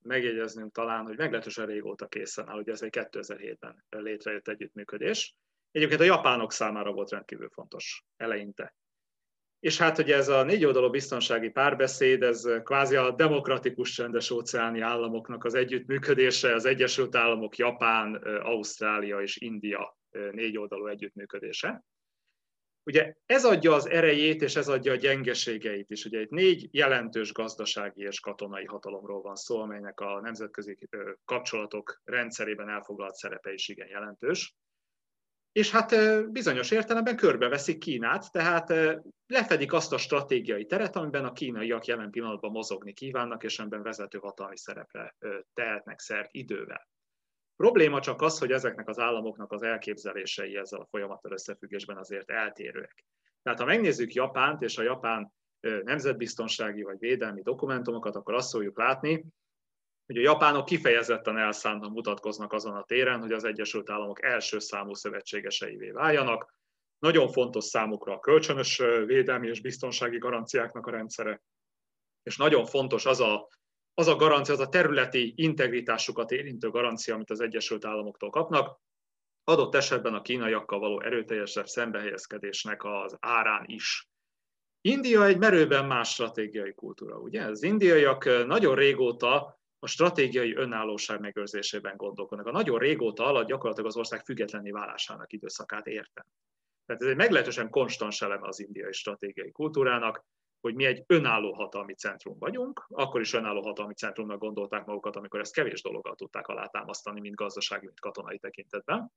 [0.02, 5.34] megjegyeznünk talán, hogy meglehetősen régóta készen áll, ugye ez egy 2007-ben létrejött együttműködés.
[5.70, 8.74] Egyébként a japánok számára volt rendkívül fontos eleinte.
[9.60, 14.80] És hát ugye ez a négy oldalú biztonsági párbeszéd, ez kvázi a demokratikus csendes óceáni
[14.80, 19.96] államoknak az együttműködése, az Egyesült Államok, Japán, Ausztrália és India
[20.30, 21.84] négy oldalú együttműködése.
[22.84, 26.04] Ugye ez adja az erejét, és ez adja a gyengeségeit is.
[26.04, 30.78] Ugye itt négy jelentős gazdasági és katonai hatalomról van szó, amelynek a nemzetközi
[31.24, 34.54] kapcsolatok rendszerében elfoglalt szerepe is igen jelentős
[35.56, 35.94] és hát
[36.32, 38.72] bizonyos értelemben körbeveszik Kínát, tehát
[39.26, 44.18] lefedik azt a stratégiai teret, amiben a kínaiak jelen pillanatban mozogni kívánnak, és amiben vezető
[44.18, 45.16] hatalmi szerepre
[45.54, 46.88] tehetnek szert idővel.
[47.56, 53.04] Probléma csak az, hogy ezeknek az államoknak az elképzelései ezzel a folyamattal összefüggésben azért eltérőek.
[53.42, 59.24] Tehát ha megnézzük Japánt és a japán nemzetbiztonsági vagy védelmi dokumentumokat, akkor azt fogjuk látni,
[60.06, 64.94] hogy a japánok kifejezetten elszántan mutatkoznak azon a téren, hogy az Egyesült Államok első számú
[64.94, 66.54] szövetségeseivé váljanak.
[66.98, 71.42] Nagyon fontos számukra a kölcsönös védelmi és biztonsági garanciáknak a rendszere,
[72.22, 73.48] és nagyon fontos az a,
[73.94, 78.80] az a garancia, az a területi integritásukat érintő garancia, amit az Egyesült Államoktól kapnak,
[79.44, 84.08] adott esetben a kínaiakkal való erőteljesebb szembehelyezkedésnek az árán is.
[84.80, 87.44] India egy merőben más stratégiai kultúra, ugye?
[87.44, 92.46] Az indiaiak nagyon régóta a stratégiai önállóság megőrzésében gondolkodnak.
[92.46, 96.24] A nagyon régóta alatt gyakorlatilag az ország függetlenné válásának időszakát értem.
[96.86, 100.24] Tehát ez egy meglehetősen konstans eleme az indiai stratégiai kultúrának,
[100.60, 105.40] hogy mi egy önálló hatalmi centrum vagyunk, akkor is önálló hatalmi centrumnak gondolták magukat, amikor
[105.40, 109.12] ezt kevés dologgal tudták alátámasztani, mint gazdasági, mint katonai tekintetben.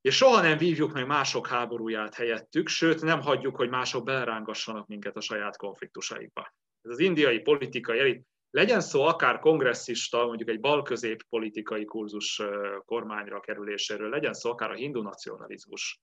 [0.00, 5.16] És soha nem vívjuk meg mások háborúját helyettük, sőt nem hagyjuk, hogy mások belerángassanak minket
[5.16, 6.54] a saját konfliktusaikba.
[6.82, 12.42] Ez az indiai politikai elit legyen szó akár kongresszista, mondjuk egy balközép politikai kurzus
[12.84, 16.00] kormányra kerüléséről, legyen szó akár a hindu nacionalizmus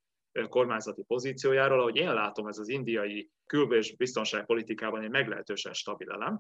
[0.50, 6.40] kormányzati pozíciójáról, ahogy én látom, ez az indiai kül- és biztonságpolitikában egy meglehetősen stabil elem.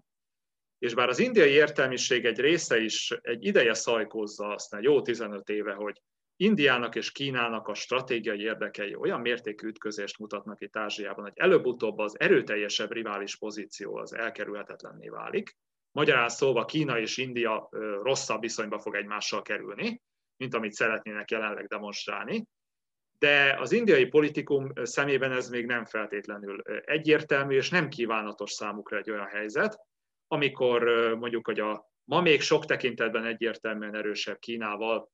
[0.77, 5.73] És bár az indiai értelmiség egy része is egy ideje szajkózza aztán jó 15 éve,
[5.73, 6.01] hogy
[6.37, 12.19] Indiának és Kínának a stratégiai érdekei olyan mértékű ütközést mutatnak itt Ázsiában, hogy előbb-utóbb az
[12.19, 15.55] erőteljesebb rivális pozíció az elkerülhetetlenné válik,
[15.95, 17.69] Magyarán szólva Kína és India
[18.01, 20.01] rosszabb viszonyba fog egymással kerülni,
[20.37, 22.45] mint amit szeretnének jelenleg demonstrálni.
[23.19, 29.11] De az indiai politikum szemében ez még nem feltétlenül egyértelmű, és nem kívánatos számukra egy
[29.11, 29.79] olyan helyzet,
[30.27, 30.83] amikor
[31.19, 35.09] mondjuk, hogy a ma még sok tekintetben egyértelműen erősebb Kínával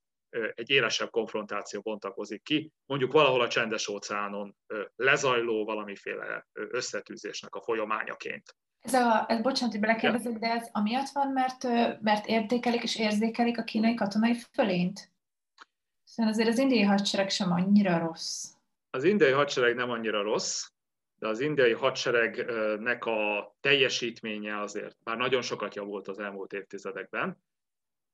[0.54, 4.56] egy élesebb konfrontáció bontakozik ki, mondjuk valahol a csendes óceánon
[4.96, 8.56] lezajló valamiféle összetűzésnek a folyamányaként.
[8.82, 11.62] Ez a, ez, bocsánat, hogy belekérdezek, de ez amiatt van, mert,
[12.00, 15.10] mert értékelik és érzékelik a kínai katonai fölényt?
[16.04, 18.44] Szóval azért az indiai hadsereg sem annyira rossz.
[18.90, 20.66] Az indiai hadsereg nem annyira rossz,
[21.18, 27.42] de az indiai hadseregnek a teljesítménye azért, bár nagyon sokat javult az elmúlt évtizedekben,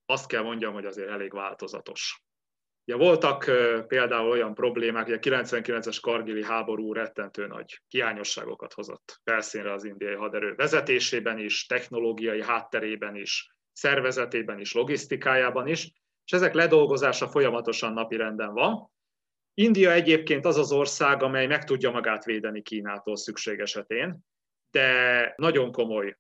[0.07, 2.23] azt kell mondjam, hogy azért elég változatos.
[2.89, 3.45] Ja, voltak
[3.87, 10.15] például olyan problémák, hogy a 99-es kargili háború rettentő nagy hiányosságokat hozott felszínre az indiai
[10.15, 15.93] haderő vezetésében is, technológiai hátterében is, szervezetében is, logisztikájában is,
[16.25, 18.91] és ezek ledolgozása folyamatosan napirenden van.
[19.55, 24.19] India egyébként az az ország, amely meg tudja magát védeni Kínától szükség esetén,
[24.71, 26.17] de nagyon komoly,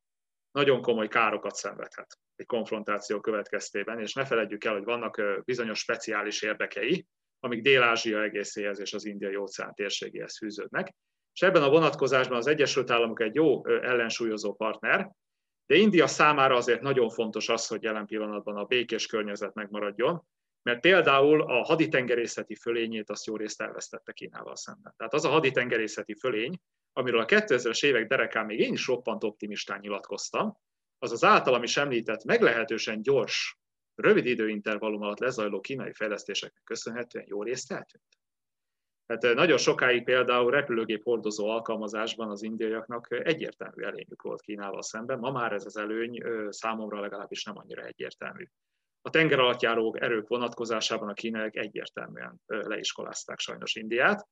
[0.58, 6.42] nagyon komoly károkat szenvedhet egy konfrontáció következtében, és ne feledjük el, hogy vannak bizonyos speciális
[6.42, 7.06] érdekei,
[7.40, 10.94] amik Dél-Ázsia egészéhez és az indiai óceán térségéhez fűződnek.
[11.32, 15.10] És ebben a vonatkozásban az Egyesült Államok egy jó ellensúlyozó partner,
[15.66, 20.26] De India számára azért nagyon fontos az, hogy jelen pillanatban a békés környezet megmaradjon,
[20.62, 24.94] mert például a haditengerészeti fölényét azt jó részt elvesztette Kínával szemben.
[24.96, 26.60] Tehát az a haditengerészeti fölény,
[26.98, 30.58] amiről a 2000-es évek derekán még én is roppant optimistán nyilatkoztam,
[30.98, 33.58] az az általam is említett meglehetősen gyors,
[33.94, 38.04] rövid időintervallum alatt lezajló kínai fejlesztéseknek köszönhetően jó részt eltűnt.
[39.06, 45.18] Hát eh, nagyon sokáig például repülőgép hordozó alkalmazásban az indiaiaknak egyértelmű előnyük volt Kínával szemben,
[45.18, 48.44] ma már ez az előny számomra legalábbis nem annyira egyértelmű.
[49.02, 54.28] A tenger alatt járó erők vonatkozásában a kínaiak egyértelműen leiskolázták sajnos Indiát,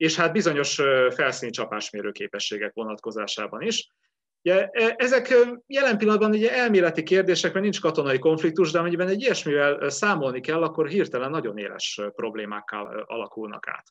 [0.00, 0.74] és hát bizonyos
[1.10, 3.88] felszíni csapásmérő képességek vonatkozásában is.
[4.42, 5.34] Ugye, e, ezek
[5.66, 10.62] jelen pillanatban ugye elméleti kérdések, mert nincs katonai konfliktus, de amennyiben egy ilyesmivel számolni kell,
[10.62, 13.86] akkor hirtelen nagyon éles problémákkal alakulnak át.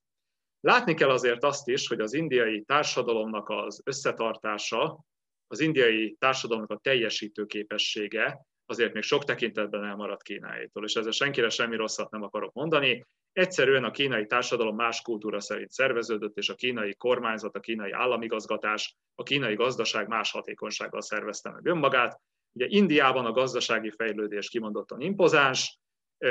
[0.60, 5.06] Látni kell azért azt is, hogy az indiai társadalomnak az összetartása,
[5.48, 11.50] az indiai társadalomnak a teljesítő képessége azért még sok tekintetben elmaradt Kínáétól, és ezzel senkire
[11.50, 13.06] semmi rosszat nem akarok mondani.
[13.34, 18.96] Egyszerűen a kínai társadalom más kultúra szerint szerveződött, és a kínai kormányzat, a kínai államigazgatás,
[19.16, 22.20] a kínai gazdaság más hatékonysággal szervezte meg önmagát.
[22.52, 25.80] Ugye Indiában a gazdasági fejlődés kimondottan impozáns,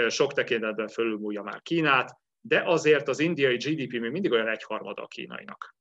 [0.09, 5.07] sok tekintetben fölülmúlja már Kínát, de azért az indiai GDP még mindig olyan egyharmada a
[5.07, 5.77] kínainak.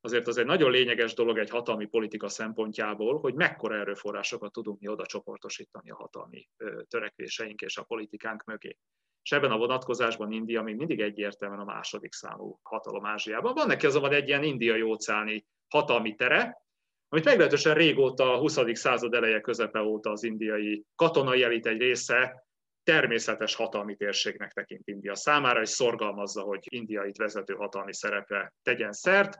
[0.00, 4.88] Azért az egy nagyon lényeges dolog egy hatalmi politika szempontjából, hogy mekkora erőforrásokat tudunk mi
[4.88, 6.48] oda csoportosítani a hatalmi
[6.88, 8.76] törekvéseink és a politikánk mögé.
[9.22, 13.54] És ebben a vonatkozásban India még mindig egyértelműen a második számú hatalom Ázsiában.
[13.54, 16.62] Van neki azonban egy ilyen indiai óceáni hatalmi tere,
[17.08, 18.58] amit meglehetősen régóta, a 20.
[18.72, 22.46] század eleje közepe óta az indiai katonai elit egy része
[22.82, 28.92] természetes hatalmi térségnek tekint India számára, és szorgalmazza, hogy India itt vezető hatalmi szerepre tegyen
[28.92, 29.36] szert.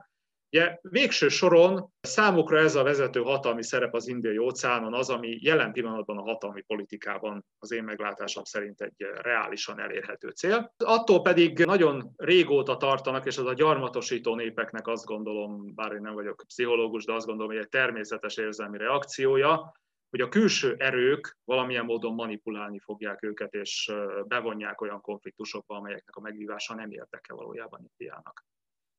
[0.53, 5.71] Ugye végső soron számukra ez a vezető hatalmi szerep az indiai óceánon az, ami jelen
[5.71, 10.73] pillanatban a hatalmi politikában az én meglátásom szerint egy reálisan elérhető cél.
[10.77, 16.13] Attól pedig nagyon régóta tartanak, és az a gyarmatosító népeknek azt gondolom, bár én nem
[16.13, 19.71] vagyok pszichológus, de azt gondolom, hogy egy természetes érzelmi reakciója,
[20.09, 23.91] hogy a külső erők valamilyen módon manipulálni fogják őket, és
[24.27, 28.45] bevonják olyan konfliktusokba, amelyeknek a megvívása nem érdeke valójában Indiának.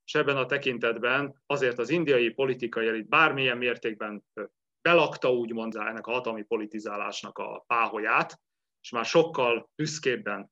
[0.05, 4.25] És ebben a tekintetben azért az indiai politikai elit bármilyen mértékben
[4.83, 8.41] belakta úgymond ennek a hatalmi politizálásnak a páholyát,
[8.81, 10.51] és már sokkal büszkébben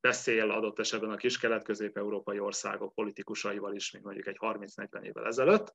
[0.00, 5.74] beszél adott esetben a kis kelet-közép-európai országok politikusaival is, mint mondjuk egy 30-40 évvel ezelőtt,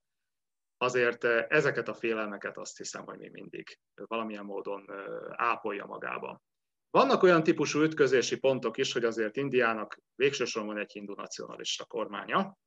[0.77, 4.91] azért ezeket a félelmeket azt hiszem, hogy még mindig valamilyen módon
[5.29, 6.41] ápolja magában.
[6.89, 12.57] Vannak olyan típusú ütközési pontok is, hogy azért Indiának végsősorban van egy hindu nacionalista kormánya,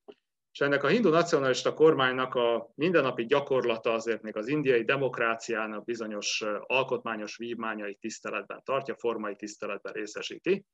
[0.52, 6.44] és ennek a hindu nacionalista kormánynak a mindennapi gyakorlata azért még az indiai demokráciának bizonyos
[6.66, 10.64] alkotmányos vívmányai tiszteletben tartja, formai tiszteletben részesíti,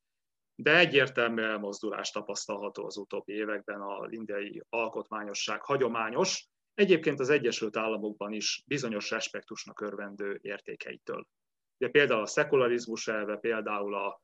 [0.55, 8.33] de egyértelmű elmozdulás tapasztalható az utóbbi években az indiai alkotmányosság hagyományos, egyébként az Egyesült Államokban
[8.33, 11.27] is bizonyos respektusnak örvendő értékeitől.
[11.77, 14.21] De például a szekularizmus elve, például a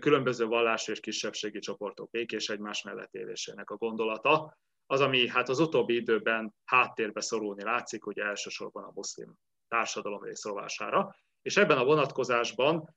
[0.00, 5.58] különböző vallás és kisebbségi csoportok békés egymás mellett élésének a gondolata, az, ami hát az
[5.58, 9.34] utóbbi időben háttérbe szorulni látszik, hogy elsősorban a muszlim
[9.68, 11.16] társadalom részrovására.
[11.42, 12.96] És ebben a vonatkozásban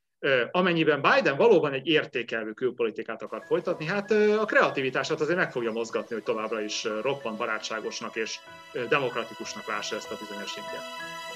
[0.51, 6.15] amennyiben Biden valóban egy értékelő külpolitikát akar folytatni, hát a kreativitását azért meg fogja mozgatni,
[6.15, 8.39] hogy továbbra is roppant barátságosnak és
[8.89, 11.28] demokratikusnak lássa ezt a bizonyos Indiát.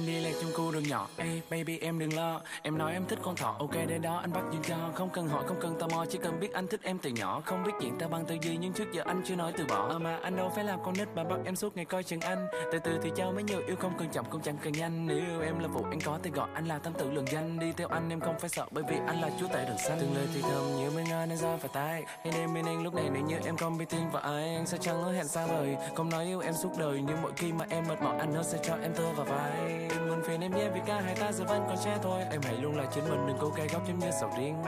[0.00, 1.08] Em đi lạc trong khu đường nhỏ.
[1.16, 2.40] Ê, baby, em đừng lo.
[2.62, 3.56] Em nói em thích con thỏ.
[3.58, 6.04] Ok để đó anh bắt duyên cho Không cần hỏi, không cần tò mò.
[6.10, 7.42] Chỉ cần biết anh thích em từ nhỏ.
[7.44, 9.88] Không biết chuyện ta bằng từ gì Nhưng trước giờ anh chưa nói từ bỏ.
[9.88, 12.20] À Mà anh đâu phải làm con nít Mà bắt em suốt ngày coi chừng
[12.20, 12.46] anh.
[12.72, 15.06] Từ từ thì trao mấy nhiều yêu không cần chậm, cũng chẳng cần nhanh.
[15.06, 17.58] Nếu em là vụ anh có thì gọi anh là tâm tử lường danh.
[17.58, 19.98] Đi theo anh, em không phải sợ, Bởi vì anh là chúa tể đường xanh.
[20.00, 22.82] Từng lời thì thầm như mới nghe nên ra phải tay Hay đêm bên anh
[22.82, 25.28] lúc này nếu như em không biết tin vào ai, Anh sẽ chẳng hứa hẹn
[25.28, 25.76] xa vời.
[25.96, 28.42] Không nói yêu em suốt đời, Nhưng mỗi khi mà em mệt mỏi, anh hứa
[28.42, 29.89] sẽ cho em thơ vào vai.
[29.94, 32.20] Đừng buồn phiền em nhé vì cả hai ta giờ vẫn còn trẻ thôi.
[32.30, 34.62] Em hãy luôn là chính mình đừng cố gai góc giống như sầu riêng.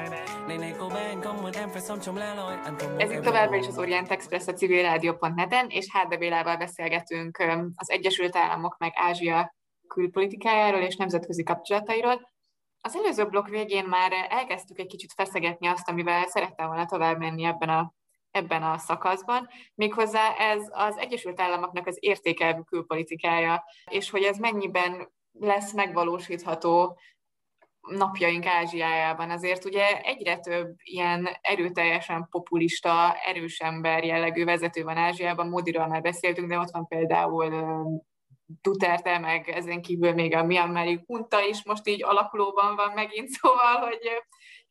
[0.49, 2.57] Này này cô bé anh không muốn em phải xong chống le loi.
[2.65, 7.39] Anh không Ez itt továbbra is az Orient Express a civilrádió.net-en, és Hárda Bélával beszélgetünk
[7.77, 9.55] az Egyesült Államok meg Ázsia
[9.89, 12.31] külpolitikájáról és nemzetközi kapcsolatairól.
[12.81, 17.45] Az előző blokk végén már elkezdtük egy kicsit feszegetni azt, amivel szerettem volna tovább menni
[17.45, 17.93] ebben a
[18.33, 25.13] ebben a szakaszban, méghozzá ez az Egyesült Államoknak az értékelvű külpolitikája, és hogy ez mennyiben
[25.33, 26.99] lesz megvalósítható
[27.81, 29.31] napjaink Ázsiájában.
[29.31, 36.03] Azért ugye egyre több ilyen erőteljesen populista, erős ember jellegű vezető van Ázsiában, Modiról már
[36.03, 37.75] beszéltünk, de ott van például
[38.61, 43.77] Duterte, meg ezen kívül még a Myanmari hunta is most így alakulóban van megint, szóval,
[43.77, 44.23] hogy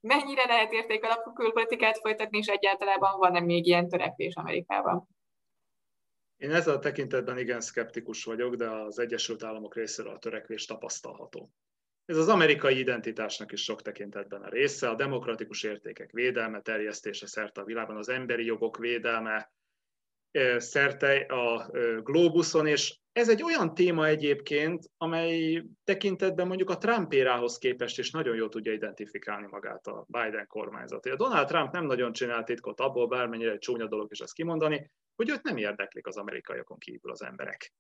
[0.02, 5.08] mennyire lehet érték alapú külpolitikát folytatni, és egyáltalán van-e még ilyen törekvés Amerikában?
[6.38, 11.52] Én ezzel a tekintetben igen szkeptikus vagyok, de az Egyesült Államok részéről a törekvés tapasztalható.
[12.06, 17.62] Ez az amerikai identitásnak is sok tekintetben a része, a demokratikus értékek védelme, terjesztése szerte
[17.62, 19.52] a világban, az emberi jogok védelme
[20.58, 21.70] szerte a
[22.02, 28.12] globuszon, és ez egy olyan téma egyébként, amely tekintetben mondjuk a Trump érához képest is
[28.12, 31.06] nagyon jól tudja identifikálni magát a Biden kormányzat.
[31.06, 34.92] A Donald Trump nem nagyon csinált titkot abból, bármennyire egy csúnya dolog is ezt kimondani,
[35.16, 37.74] hogy őt nem érdeklik az amerikaiakon kívül az emberek.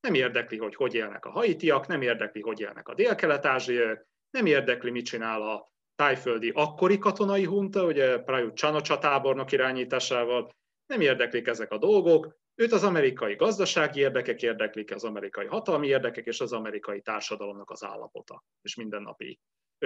[0.00, 4.90] Nem érdekli, hogy hogy élnek a haitiak, nem érdekli, hogy élnek a dél-kelet-ázsiaiak, nem érdekli,
[4.90, 10.48] mit csinál a tájföldi akkori katonai hunta, ugye Prajut Csanocsa tábornok irányításával,
[10.86, 16.26] nem érdeklik ezek a dolgok, őt az amerikai gazdasági érdekek érdeklik, az amerikai hatalmi érdekek
[16.26, 19.40] és az amerikai társadalomnak az állapota és mindennapi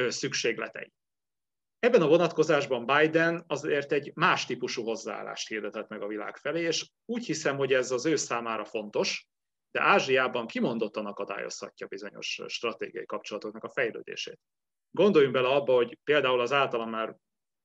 [0.08, 0.92] szükségletei.
[1.78, 6.90] Ebben a vonatkozásban Biden azért egy más típusú hozzáállást hirdetett meg a világ felé, és
[7.04, 9.28] úgy hiszem, hogy ez az ő számára fontos,
[9.70, 14.40] de Ázsiában kimondottan akadályozhatja bizonyos stratégiai kapcsolatoknak a fejlődését.
[14.90, 17.16] Gondoljunk bele abba, hogy például az általam már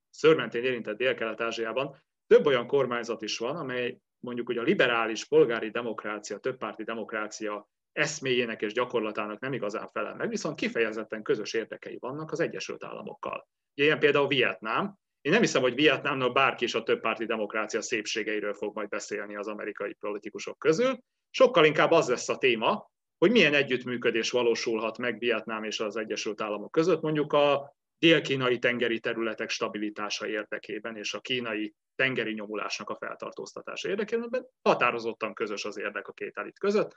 [0.10, 6.38] szörmentén érintett Dél-Kelet-Ázsiában több olyan kormányzat is van, amely mondjuk, hogy a liberális polgári demokrácia,
[6.38, 12.40] többpárti demokrácia eszméjének és gyakorlatának nem igazán felel meg, viszont kifejezetten közös érdekei vannak az
[12.40, 13.48] Egyesült Államokkal.
[13.74, 14.96] Ilyen például Vietnám.
[15.22, 19.48] Én nem hiszem, hogy Vietnámnak bárki is a többpárti demokrácia szépségeiről fog majd beszélni az
[19.48, 20.98] amerikai politikusok közül.
[21.30, 26.42] Sokkal inkább az lesz a téma, hogy milyen együttműködés valósulhat meg Vietnám és az Egyesült
[26.42, 32.96] Államok között, mondjuk a dél-kínai tengeri területek stabilitása érdekében és a kínai tengeri nyomulásnak a
[32.96, 36.96] feltartóztatása érdekében határozottan közös az érdek a két elit között.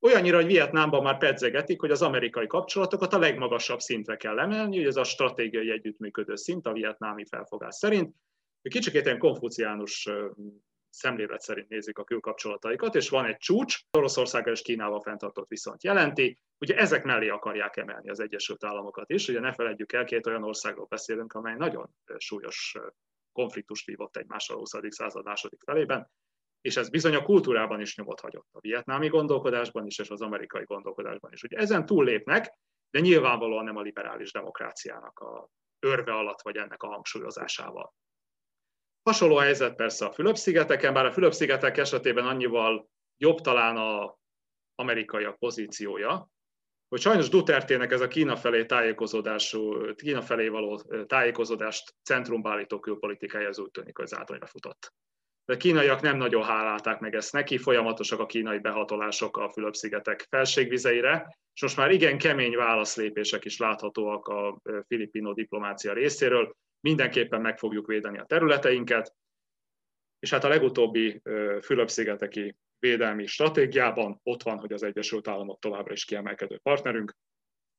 [0.00, 4.86] Olyannyira, hogy Vietnámban már pedzegetik, hogy az amerikai kapcsolatokat a legmagasabb szintre kell emelni, hogy
[4.86, 8.14] ez a stratégiai együttműködő szint a vietnámi felfogás szerint.
[8.62, 10.08] Kicsikét ilyen konfuciánus
[10.90, 16.38] szemlélet szerint nézik a külkapcsolataikat, és van egy csúcs, Oroszországgal és Kínával fenntartott viszont jelenti,
[16.58, 20.44] ugye ezek mellé akarják emelni az Egyesült Államokat is, ugye ne felejtjük el, két olyan
[20.44, 22.76] országról beszélünk, amely nagyon súlyos
[23.32, 24.70] konfliktust vívott egymással a 20.
[24.88, 26.10] század második felében,
[26.60, 30.64] és ez bizony a kultúrában is nyomot hagyott, a vietnámi gondolkodásban is, és az amerikai
[30.64, 31.42] gondolkodásban is.
[31.42, 32.58] Ugye ezen túllépnek,
[32.90, 37.94] de nyilvánvalóan nem a liberális demokráciának a örve alatt, vagy ennek a hangsúlyozásával.
[39.08, 44.18] Hasonló helyzet persze a Fülöp-szigeteken, bár a Fülöp-szigetek esetében annyival jobb talán a
[44.74, 46.28] amerikaiak pozíciója,
[46.88, 53.48] hogy sajnos Duterte-nek ez a Kína felé tájékozódású, Kína felé való tájékozódást centrumba állító külpolitikája
[53.48, 54.92] az úgy tűnik, hogy zátonyra futott.
[55.44, 60.26] De a kínaiak nem nagyon hálálták meg ezt neki, folyamatosak a kínai behatolások a Fülöp-szigetek
[60.30, 67.58] felségvizeire, és most már igen kemény válaszlépések is láthatóak a filipino diplomácia részéről, mindenképpen meg
[67.58, 69.14] fogjuk védeni a területeinket,
[70.18, 71.22] és hát a legutóbbi
[71.62, 77.16] Fülöp-szigeteki védelmi stratégiában ott van, hogy az Egyesült Államok továbbra is kiemelkedő partnerünk.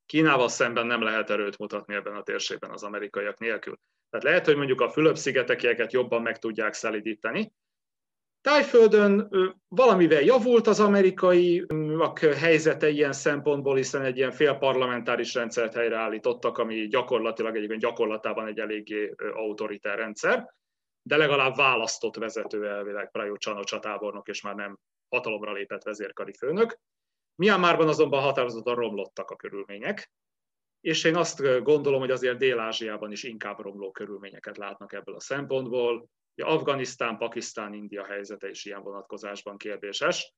[0.05, 3.79] Kínával szemben nem lehet erőt mutatni ebben a térségben az amerikaiak nélkül.
[4.09, 7.51] Tehát lehet, hogy mondjuk a Fülöp-szigetekieket jobban meg tudják szelidíteni.
[8.41, 9.29] Tájföldön
[9.67, 11.65] valamivel javult az amerikai
[12.37, 19.15] helyzete ilyen szempontból, hiszen egy ilyen félparlamentáris rendszert helyreállítottak, ami gyakorlatilag egyébként gyakorlatában egy eléggé
[19.33, 20.57] autoritár rendszer
[21.09, 24.79] de legalább választott vezető elvileg Prajó Csanocsa tábornok, és már nem
[25.09, 26.79] hatalomra lépett vezérkari főnök.
[27.35, 30.11] Myanmarban azonban határozottan romlottak a körülmények,
[30.81, 36.09] és én azt gondolom, hogy azért Dél-Ázsiában is inkább romló körülményeket látnak ebből a szempontból.
[36.41, 40.33] Afganisztán, Pakisztán, India helyzete is ilyen vonatkozásban kérdéses.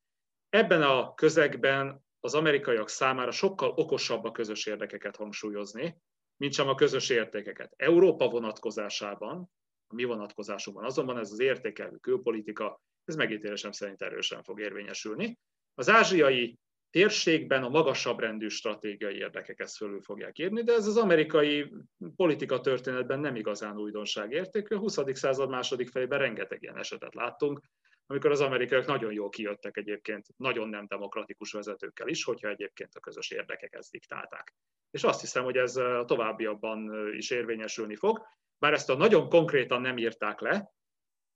[0.49, 6.01] Ebben a közegben az amerikaiak számára sokkal okosabb a közös érdekeket hangsúlyozni,
[6.37, 7.73] mint sem a közös értékeket.
[7.75, 9.51] Európa vonatkozásában
[9.87, 10.85] a mi vonatkozásunkban.
[10.85, 15.39] Azonban ez az értékelő külpolitika, ez megítélésem szerint erősen fog érvényesülni.
[15.73, 16.59] Az ázsiai
[16.91, 21.73] térségben a magasabb rendű stratégiai érdekek ezt fölül fogják írni, de ez az amerikai
[22.15, 24.75] politika történetben nem igazán újdonság értékű.
[24.75, 24.97] A 20.
[25.13, 27.61] század második felében rengeteg ilyen esetet láttunk,
[28.05, 32.99] amikor az amerikaiak nagyon jól kijöttek egyébként nagyon nem demokratikus vezetőkkel is, hogyha egyébként a
[32.99, 34.55] közös érdekek ezt diktálták.
[34.91, 38.21] És azt hiszem, hogy ez a továbbiakban is érvényesülni fog.
[38.59, 40.71] Bár ezt a nagyon konkrétan nem írták le,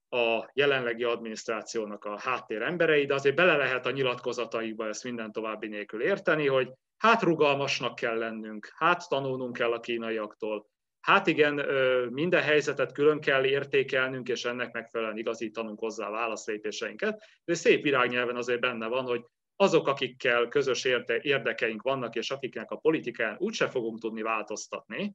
[0.08, 5.66] a jelenlegi adminisztrációnak a háttér emberei, de azért bele lehet a nyilatkozataikba ezt minden további
[5.68, 10.66] nélkül érteni, hogy hát rugalmasnak kell lennünk, hát tanulnunk kell a kínaiaktól,
[11.00, 11.54] hát igen,
[12.10, 18.36] minden helyzetet külön kell értékelnünk, és ennek megfelelően igazítanunk hozzá a válaszlépéseinket, de szép virágnyelven
[18.36, 19.24] azért benne van, hogy
[19.56, 20.84] azok, akikkel közös
[21.20, 25.14] érdekeink vannak, és akiknek a politikán úgyse fogunk tudni változtatni,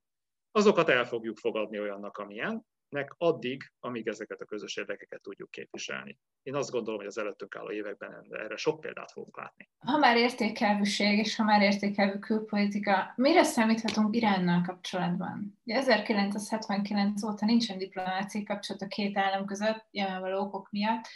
[0.51, 6.19] azokat el fogjuk fogadni olyannak, amilyen, nek addig, amíg ezeket a közös érdekeket tudjuk képviselni.
[6.43, 9.69] Én azt gondolom, hogy az előttünk álló években erre sok példát fogunk látni.
[9.85, 15.59] Ha már értékelvűség és ha már értékelvű külpolitika, mire számíthatunk Iránnal kapcsolatban?
[15.65, 21.07] 1979 óta nincsen diplomáciai kapcsolat a két állam között, nyilvánvaló okok miatt,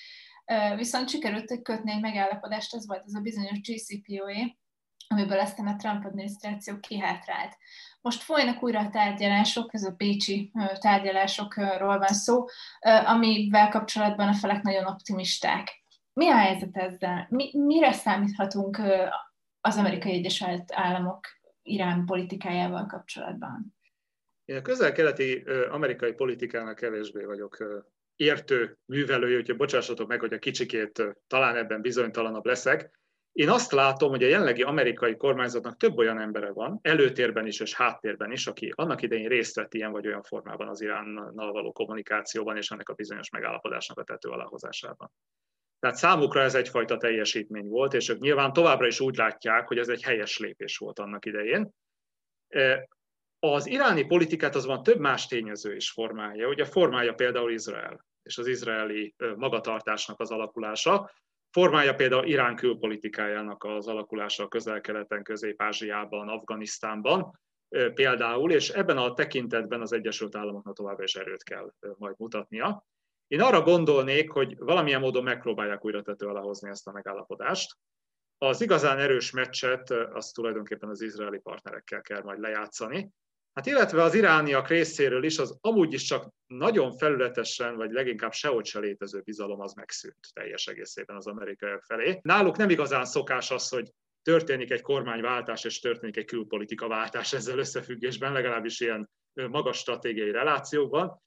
[0.75, 4.55] viszont sikerült kötni egy megállapodást, ez volt ez a bizonyos GCPOA,
[5.07, 7.57] amiből aztán a Trump adminisztráció kihátrált.
[8.01, 12.45] Most folynak újra a tárgyalások, ez a pécsi tárgyalásokról van szó,
[13.05, 15.83] amivel kapcsolatban a felek nagyon optimisták.
[16.13, 17.27] Mi a helyzet ezzel?
[17.29, 18.81] Mi, mire számíthatunk
[19.61, 21.27] az Amerikai Egyesült Államok
[21.61, 23.75] Irán politikájával kapcsolatban?
[24.45, 27.57] Én a közel-keleti amerikai politikának kevésbé vagyok
[28.15, 32.99] értő művelője, úgyhogy bocsássatok meg, hogy a kicsikét talán ebben bizonytalanabb leszek.
[33.35, 37.73] Én azt látom, hogy a jelenlegi amerikai kormányzatnak több olyan embere van, előtérben is és
[37.73, 42.57] háttérben is, aki annak idején részt vett ilyen vagy olyan formában az Iránnal való kommunikációban
[42.57, 45.11] és ennek a bizonyos megállapodásnak a tető aláhozásában.
[45.79, 49.89] Tehát számukra ez egyfajta teljesítmény volt, és ők nyilván továbbra is úgy látják, hogy ez
[49.89, 51.69] egy helyes lépés volt annak idején.
[52.47, 52.87] E,
[53.39, 56.47] az iráni politikát azonban több más tényező is formálja.
[56.47, 61.11] Ugye formája például Izrael és az izraeli magatartásnak az alakulása,
[61.55, 67.39] formája például Irán külpolitikájának az alakulása a közel-keleten, Közép-Ázsiában, Afganisztánban
[67.93, 72.85] például, és ebben a tekintetben az Egyesült Államoknak továbbra is erőt kell majd mutatnia.
[73.27, 77.77] Én arra gondolnék, hogy valamilyen módon megpróbálják újra tető alá hozni ezt a megállapodást.
[78.37, 83.09] Az igazán erős meccset azt tulajdonképpen az izraeli partnerekkel kell majd lejátszani,
[83.55, 88.65] Hát illetve az irániak részéről is az amúgy is csak nagyon felületesen, vagy leginkább sehogy
[88.65, 92.19] se létező bizalom az megszűnt teljes egészében az amerikaiak felé.
[92.21, 93.91] Náluk nem igazán szokás az, hogy
[94.21, 101.21] történik egy kormányváltás és történik egy külpolitika váltás ezzel összefüggésben, legalábbis ilyen magas stratégiai relációkban.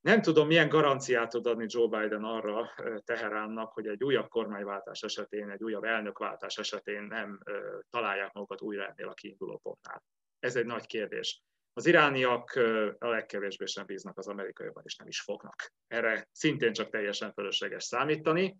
[0.00, 2.70] Nem tudom, milyen garanciát tud adni Joe Biden arra
[3.04, 7.42] Teheránnak, hogy egy újabb kormányváltás esetén, egy újabb elnökváltás esetén nem
[7.90, 10.02] találják magukat újra ennél a kiinduló pontnál.
[10.38, 11.42] Ez egy nagy kérdés.
[11.74, 12.50] Az irániak
[12.98, 15.72] a legkevésbé sem bíznak az amerikaiakban, és nem is fognak.
[15.86, 18.56] Erre szintén csak teljesen fölösleges számítani.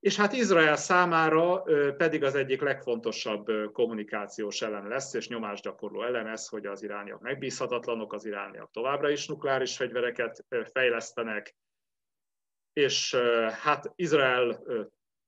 [0.00, 6.48] És hát Izrael számára pedig az egyik legfontosabb kommunikációs elem lesz, és nyomásgyakorló elem ez,
[6.48, 11.56] hogy az irániak megbízhatatlanok, az irániak továbbra is nukleáris fegyvereket fejlesztenek,
[12.72, 13.14] és
[13.62, 14.62] hát Izrael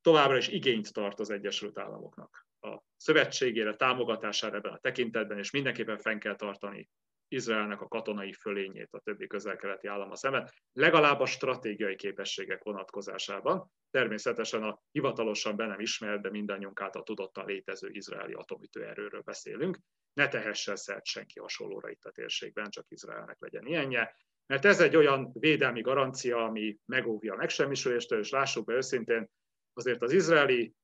[0.00, 5.98] továbbra is igényt tart az Egyesült Államoknak a szövetségére, támogatására ebben a tekintetben, és mindenképpen
[5.98, 6.88] fenn kell tartani
[7.28, 13.70] Izraelnek a katonai fölényét a többi közel-keleti állama szemben, legalább a stratégiai képességek vonatkozásában.
[13.90, 19.78] Természetesen a hivatalosan be nem ismert, de mindannyiunk által tudottan létező izraeli atomütőerőről beszélünk.
[20.12, 24.96] Ne tehessen szert senki hasonlóra itt a térségben, csak Izraelnek legyen ilyenje, mert ez egy
[24.96, 29.30] olyan védelmi garancia, ami megóvja a megsemmisüléstől, és lássuk be őszintén,
[29.74, 30.74] azért az izraeli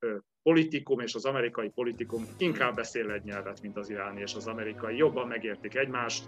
[0.42, 4.96] politikum és az amerikai politikum inkább beszél egy nyelvet, mint az iráni és az amerikai.
[4.96, 6.24] Jobban megértik egymást,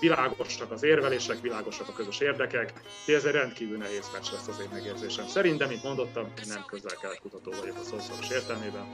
[0.00, 2.72] világosak az érvelések, világosak a közös érdekek,
[3.06, 6.64] de ez egy rendkívül nehéz meccs lesz az én megérzésem szerint, de mint mondottam, nem
[6.66, 8.86] közel kutató vagyok a szószoros értelmében.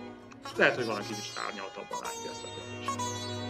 [0.56, 3.45] Lehet, hogy valaki is árnyaltabban látja ezt a kérdést.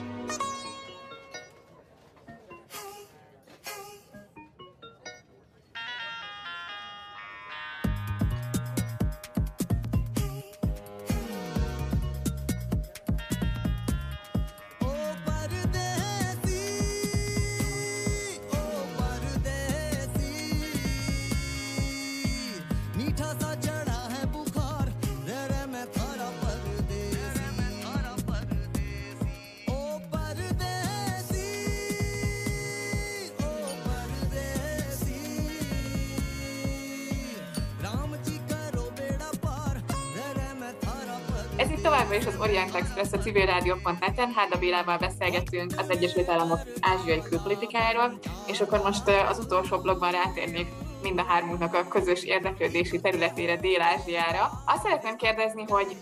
[42.47, 44.33] Orient Express a civilrádió.net-en.
[44.33, 50.67] Háda Bélával beszélgetünk az Egyesült Államok ázsiai külpolitikájáról, és akkor most az utolsó blogban rátérnék
[51.03, 54.51] mind a hármunknak a közös érdeklődési területére, Dél-Ázsiára.
[54.67, 55.97] Azt szeretném kérdezni, hogy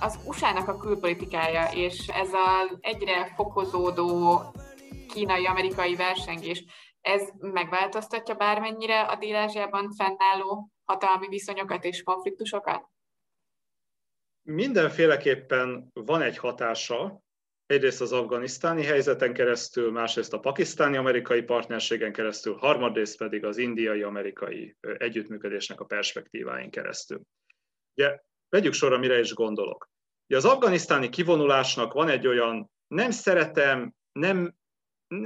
[0.00, 4.40] az USA-nak a külpolitikája és ez az egyre fokozódó
[5.08, 6.64] kínai-amerikai versengés,
[7.00, 12.88] Ez megváltoztatja bármennyire a Dél-Ázsiában fennálló hatalmi viszonyokat és konfliktusokat?
[14.50, 17.22] Mindenféleképpen van egy hatása,
[17.66, 25.80] egyrészt az afganisztáni helyzeten keresztül, másrészt a pakisztáni-amerikai partnerségen keresztül, harmadrészt pedig az indiai-amerikai együttműködésnek
[25.80, 27.20] a perspektíváin keresztül.
[27.96, 29.90] Ugye, vegyük sorra, mire is gondolok.
[30.28, 34.54] Ugye az afganisztáni kivonulásnak van egy olyan, nem szeretem, nem,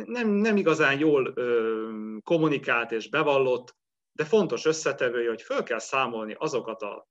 [0.05, 1.91] nem, nem igazán jól ö,
[2.23, 3.77] kommunikált és bevallott,
[4.13, 7.11] de fontos összetevője, hogy föl kell számolni azokat a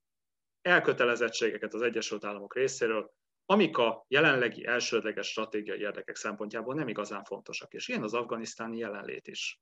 [0.62, 3.12] elkötelezettségeket az Egyesült Államok részéről,
[3.46, 7.72] amik a jelenlegi elsődleges stratégiai érdekek szempontjából nem igazán fontosak.
[7.72, 9.60] És ilyen az afganisztáni jelenlét is.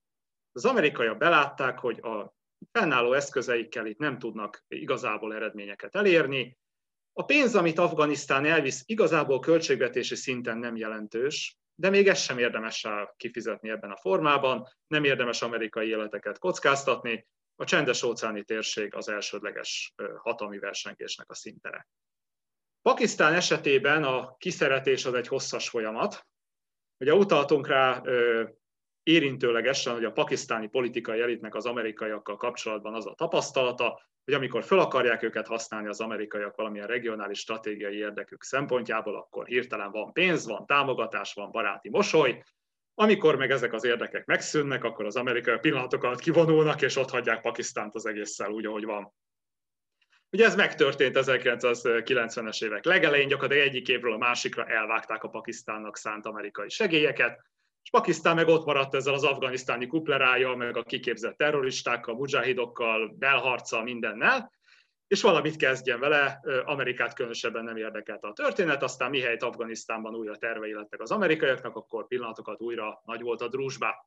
[0.53, 2.35] Az amerikaiak belátták, hogy a
[2.73, 6.59] fennálló eszközeikkel itt nem tudnak igazából eredményeket elérni.
[7.13, 12.87] A pénz, amit Afganisztán elvisz, igazából költségvetési szinten nem jelentős, de még ezt sem érdemes
[13.17, 17.29] kifizetni ebben a formában, nem érdemes amerikai életeket kockáztatni,
[17.61, 21.89] a csendes óceáni térség az elsődleges hatalmi versengésnek a szintere.
[22.83, 26.27] Pakisztán esetében a kiszeretés az egy hosszas folyamat.
[26.99, 28.03] Ugye utaltunk rá
[29.03, 34.79] érintőlegesen, hogy a pakisztáni politikai elitnek az amerikaiakkal kapcsolatban az a tapasztalata, hogy amikor fel
[34.79, 40.67] akarják őket használni az amerikaiak valamilyen regionális stratégiai érdekük szempontjából, akkor hirtelen van pénz, van
[40.67, 42.43] támogatás, van baráti mosoly,
[43.01, 47.41] amikor meg ezek az érdekek megszűnnek, akkor az amerikai pillanatok alatt kivonulnak, és ott hagyják
[47.41, 49.13] Pakisztánt az egésszel úgy, ahogy van.
[50.31, 56.27] Ugye ez megtörtént 1990-es évek legelején, gyakorlatilag egyik évről a másikra elvágták a Pakisztánnak szánt
[56.27, 57.41] amerikai segélyeket,
[57.83, 63.83] és Pakisztán meg ott maradt ezzel az afganisztáni kuplerája, meg a kiképzett terroristákkal, mujahidokkkal, belharccal,
[63.83, 64.53] mindennel,
[65.11, 70.73] és valamit kezdjen vele, Amerikát különösebben nem érdekelte a történet, aztán mihelyt Afganisztánban újra tervei
[70.73, 74.07] lettek az amerikaiaknak, akkor pillanatokat újra nagy volt a drúzsba.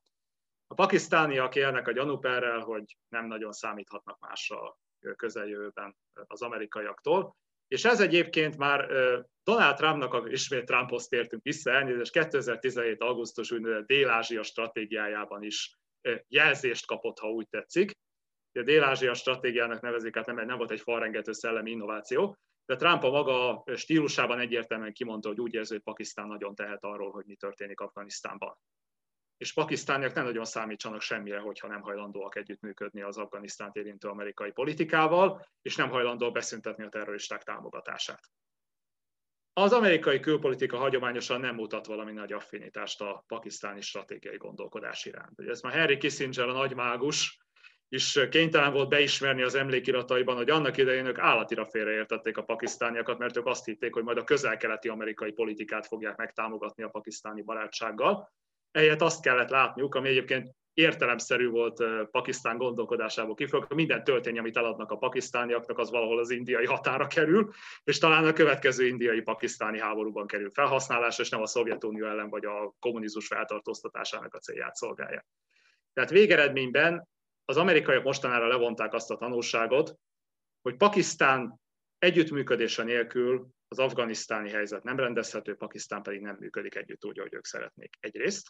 [0.66, 4.78] A pakisztániak élnek a gyanúperrel, hogy nem nagyon számíthatnak másra
[5.16, 5.96] közeljövőben
[6.26, 7.36] az amerikaiaktól.
[7.68, 8.88] És ez egyébként már
[9.42, 13.00] Donald Trumpnak, ismét Trumphoz tértünk vissza, elnézést 2017.
[13.00, 15.78] augusztus úgynevezett Dél-Ázsia stratégiájában is
[16.28, 17.92] jelzést kapott, ha úgy tetszik.
[18.58, 22.36] A Dél-Ázsia stratégiának nevezik, hát nem, nem volt egy falrengető szellemi innováció,
[22.66, 27.10] de Trump a maga stílusában egyértelműen kimondta, hogy úgy érzi, hogy Pakisztán nagyon tehet arról,
[27.10, 28.56] hogy mi történik Afganisztánban
[29.36, 35.46] és pakisztániak nem nagyon számítsanak semmire, hogyha nem hajlandóak együttműködni az Afganisztánt érintő amerikai politikával,
[35.62, 38.20] és nem hajlandó beszüntetni a terroristák támogatását.
[39.52, 45.40] Az amerikai külpolitika hagyományosan nem mutat valami nagy affinitást a pakisztáni stratégiai gondolkodás iránt.
[45.40, 47.43] Ez már Harry Kissinger, a nagy mágus,
[47.94, 53.36] is kénytelen volt beismerni az emlékirataiban, hogy annak idején ők állatira félreértették a pakisztániakat, mert
[53.36, 58.32] ők azt hitték, hogy majd a közel-keleti amerikai politikát fogják megtámogatni a pakisztáni barátsággal,
[58.74, 64.90] Ehelyett azt kellett látniuk, ami egyébként értelemszerű volt Pakisztán gondolkodásából kifolyólag, minden töltény, amit eladnak
[64.90, 67.52] a pakisztániaknak, az valahol az indiai határa kerül,
[67.84, 72.74] és talán a következő indiai-pakisztáni háborúban kerül felhasználásra, és nem a Szovjetunió ellen vagy a
[72.78, 75.26] kommunizmus feltartóztatásának a célját szolgálja.
[75.92, 77.08] Tehát végeredményben
[77.44, 79.94] az amerikaiak mostanára levonták azt a tanulságot,
[80.62, 81.60] hogy Pakisztán
[81.98, 87.44] együttműködése nélkül az afganisztáni helyzet nem rendezhető, Pakisztán pedig nem működik együtt úgy, ahogy ők
[87.44, 87.96] szeretnék.
[88.00, 88.48] Egyrészt.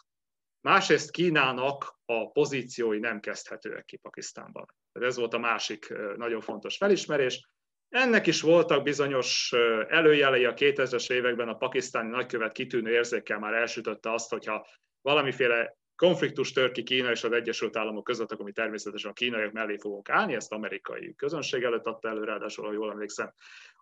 [0.61, 4.65] Másrészt Kínának a pozíciói nem kezdhetőek ki Pakisztánban.
[4.91, 7.49] Ez volt a másik nagyon fontos felismerés.
[7.89, 9.53] Ennek is voltak bizonyos
[9.87, 14.67] előjelei a 2000-es években, a pakisztáni nagykövet kitűnő érzékkel már elsütötte azt, hogyha
[15.01, 19.51] valamiféle konfliktus tör ki Kína és az Egyesült Államok között, akkor mi természetesen a kínaiak
[19.51, 23.33] mellé fogunk állni, ezt amerikai közönség előtt adta elő, ráadásul, ha jól emlékszem.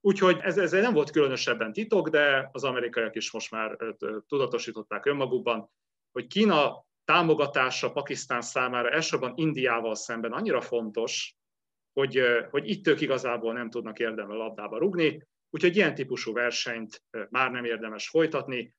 [0.02, 3.78] Úgyhogy ez, ez nem volt különösebben titok, de az amerikaiak is most már
[4.28, 5.70] tudatosították önmagukban,
[6.12, 11.36] hogy Kína támogatása Pakisztán számára elsősorban Indiával szemben annyira fontos,
[11.94, 17.52] hogy, hogy itt ők igazából nem tudnak érdemel labdába rugni, úgyhogy ilyen típusú versenyt már
[17.52, 18.74] nem érdemes folytatni.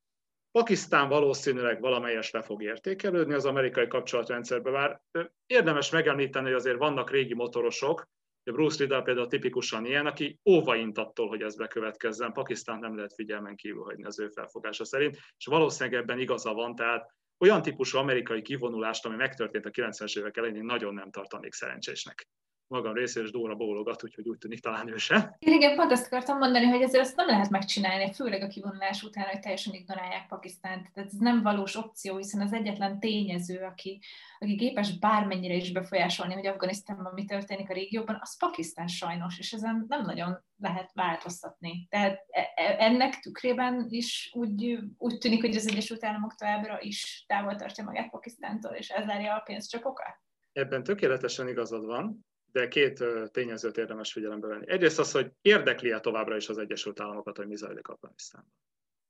[0.58, 5.00] Pakisztán valószínűleg valamelyes le fog értékelődni az amerikai kapcsolatrendszerbe, bár
[5.46, 8.08] érdemes megemlíteni, hogy azért vannak régi motorosok,
[8.42, 12.32] Bruce Riddle például tipikusan ilyen, aki óvaint attól, hogy ez bekövetkezzen.
[12.32, 16.74] Pakisztán nem lehet figyelmen kívül hagyni az ő felfogása szerint, és valószínűleg ebben igaza van,
[16.74, 21.52] tehát olyan típusú amerikai kivonulást, ami megtörtént a 90-es évek elején, én nagyon nem tartanék
[21.52, 22.28] szerencsésnek.
[22.74, 25.34] Magam részéről, és Dóra bólogat, úgyhogy úgy tűnik talán ő sem.
[25.38, 29.24] Igen, pont azt akartam mondani, hogy ezért ezt nem lehet megcsinálni, főleg a kivonulás után,
[29.24, 30.92] hogy teljesen ignorálják Pakisztánt.
[30.92, 34.00] Tehát ez nem valós opció, hiszen az egyetlen tényező, aki,
[34.38, 39.52] aki képes bármennyire is befolyásolni, hogy Afganisztánban mi történik a régióban, az Pakisztán sajnos, és
[39.52, 41.86] ezen nem nagyon lehet változtatni.
[41.90, 47.24] Tehát e, e, ennek tükrében is úgy, úgy tűnik, hogy az Egyesült Államok továbbra is
[47.28, 50.22] távol tartja magát Pakisztántól, és elzárja a pénzcsapokat?
[50.52, 54.68] Ebben tökéletesen igazad van, de két tényezőt érdemes figyelembe venni.
[54.68, 58.52] Egyrészt az, hogy érdekli-e továbbra is az Egyesült Államokat, hogy mi zajlik Afganisztánban.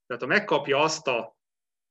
[0.07, 1.37] Tehát ha megkapja azt a,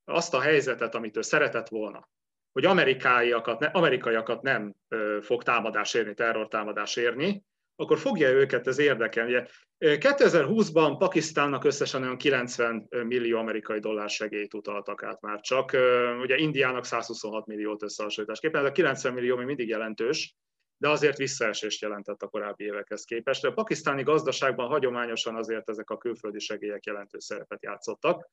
[0.04, 2.08] azt a helyzetet, amit ő szeretett volna,
[2.52, 7.44] hogy amerikaiakat, ne, amerikaiakat nem ö, fog támadás érni, terrortámadás érni,
[7.76, 9.46] akkor fogja őket ez érdekelni.
[9.78, 15.72] 2020-ban Pakisztánnak összesen olyan 90 millió amerikai dollár segélyt utaltak át már csak.
[16.20, 18.60] Ugye Indiának 126 milliót összehasonlításképpen.
[18.60, 20.36] Ez a 90 millió még mindig jelentős,
[20.84, 23.44] de azért visszaesést jelentett a korábbi évekhez képest.
[23.44, 28.30] A pakisztáni gazdaságban hagyományosan azért ezek a külföldi segélyek jelentős szerepet játszottak.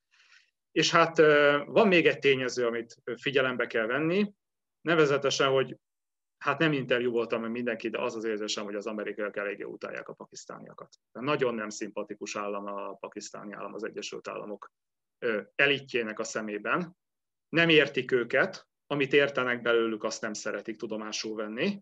[0.71, 1.17] És hát
[1.65, 4.33] van még egy tényező, amit figyelembe kell venni,
[4.81, 5.77] nevezetesen, hogy
[6.37, 10.09] hát nem interjú voltam meg mindenki, de az az érzésem, hogy az amerikaiak eléggé utálják
[10.09, 10.95] a pakisztániakat.
[11.11, 14.71] De nagyon nem szimpatikus állam a pakisztáni állam az Egyesült Államok
[15.55, 16.97] elitjének a szemében.
[17.49, 21.81] Nem értik őket, amit értenek belőlük, azt nem szeretik tudomásul venni,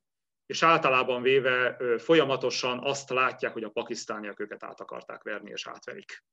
[0.50, 6.24] és általában véve folyamatosan azt látják, hogy a pakisztániak őket át akarták verni, és átverik.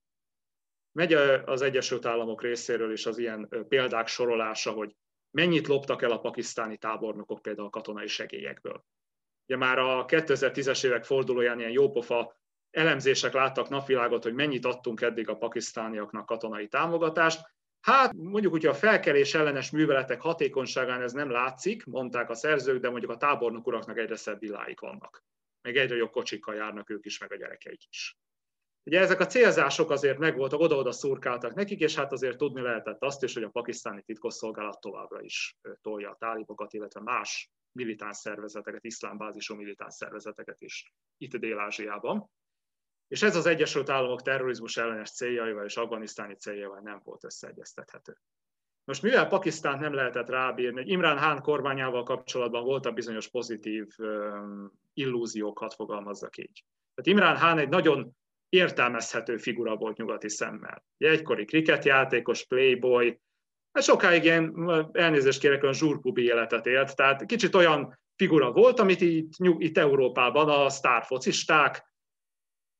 [0.93, 1.13] Megy
[1.45, 4.97] az Egyesült Államok részéről is az ilyen példák sorolása, hogy
[5.31, 8.85] mennyit loptak el a pakisztáni tábornokok például a katonai segélyekből.
[9.49, 12.41] Ugye már a 2010-es évek fordulóján ilyen jópofa
[12.71, 17.55] elemzések láttak napvilágot, hogy mennyit adtunk eddig a pakisztániaknak katonai támogatást.
[17.87, 22.91] Hát mondjuk, hogyha a felkelés ellenes műveletek hatékonyságán ez nem látszik, mondták a szerzők, de
[22.91, 25.25] mondjuk a tábornok uraknak egyre szebb villáik vannak.
[25.63, 28.17] Még egyre jobb kocsikkal járnak ők is, meg a gyerekeik is.
[28.85, 33.23] Ugye ezek a célzások azért megvoltak, oda-oda szurkáltak nekik, és hát azért tudni lehetett azt
[33.23, 39.55] is, hogy a pakisztáni titkosszolgálat továbbra is tolja a tálibokat, illetve más militáns szervezeteket, iszlámbázisú
[39.55, 42.31] militáns szervezeteket is itt Dél-Ázsiában.
[43.09, 48.17] És ez az Egyesült Államok terrorizmus ellenes céljaival és afganisztáni céljaival nem volt összeegyeztethető.
[48.85, 53.87] Most mivel Pakisztánt nem lehetett rábírni, hogy Imran Khan kormányával kapcsolatban voltak bizonyos pozitív
[54.95, 56.65] illúziók, hadd fogalmazzak így.
[56.95, 58.17] Tehát Imran Khan egy nagyon
[58.49, 60.85] értelmezhető figura volt nyugati szemmel.
[60.99, 63.21] Egy egykori kriketjátékos, playboy,
[63.73, 69.01] hát sokáig ilyen, elnézést kérek, olyan zsúrpubi életet élt, tehát kicsit olyan figura volt, amit
[69.01, 71.95] itt, itt Európában a sztárfocisták,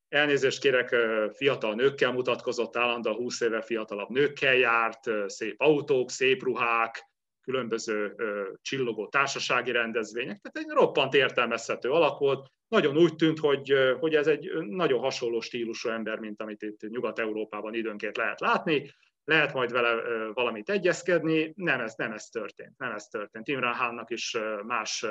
[0.09, 0.95] elnézést kérek,
[1.33, 7.09] fiatal nőkkel mutatkozott, állandóan 20 éve fiatalabb nőkkel járt, szép autók, szép ruhák,
[7.41, 8.15] különböző
[8.61, 14.27] csillogó társasági rendezvények, tehát egy roppant értelmezhető alak volt, nagyon úgy tűnt, hogy, hogy ez
[14.27, 18.91] egy nagyon hasonló stílusú ember, mint amit itt Nyugat-Európában időnként lehet látni,
[19.23, 20.01] lehet majd vele
[20.33, 23.47] valamit egyezkedni, nem ez, nem ez történt, nem ez történt.
[23.47, 25.05] Imran Hánnak is más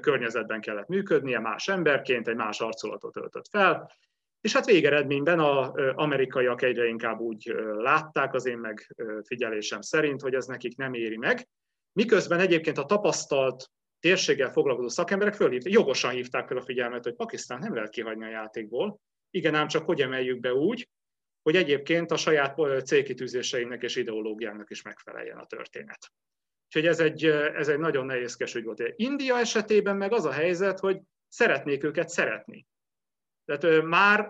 [0.00, 3.90] környezetben kellett működnie, más emberként, egy más arculatot öltött fel,
[4.40, 10.46] és hát végeredményben az amerikaiak egyre inkább úgy látták, az én megfigyelésem szerint, hogy ez
[10.46, 11.48] nekik nem éri meg,
[11.92, 13.70] miközben egyébként a tapasztalt
[14.00, 18.30] térséggel foglalkozó szakemberek fölhívták, jogosan hívták fel a figyelmet, hogy Pakisztán nem lehet kihagyni a
[18.30, 19.00] játékból.
[19.30, 20.88] Igen, ám csak hogy emeljük be úgy,
[21.42, 26.12] hogy egyébként a saját célkitűzéseinek és ideológiának is megfeleljen a történet.
[26.74, 28.92] Úgyhogy ez egy, ez egy nagyon nehézkes ügy volt.
[28.96, 32.66] India esetében meg az a helyzet, hogy szeretnék őket szeretni.
[33.44, 34.28] Tehát már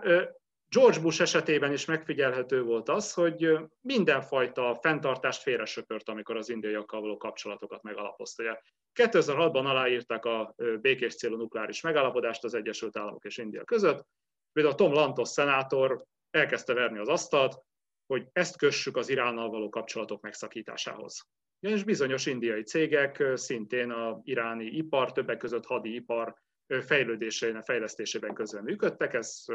[0.67, 7.17] George Bush esetében is megfigyelhető volt az, hogy mindenfajta fenntartást félresöpört, amikor az indiaiakkal való
[7.17, 8.61] kapcsolatokat megalapozta.
[8.93, 14.05] 2006-ban aláírták a békés célú nukleáris megállapodást az Egyesült Államok és India között.
[14.53, 17.61] Például Tom Lantos szenátor elkezdte verni az asztalt,
[18.05, 21.27] hogy ezt kössük az Iránnal való kapcsolatok megszakításához.
[21.61, 26.35] És bizonyos indiai cégek szintén a iráni ipar, többek között hadipar
[26.67, 29.45] fejlődésében, fejlesztésében közben működtek, ez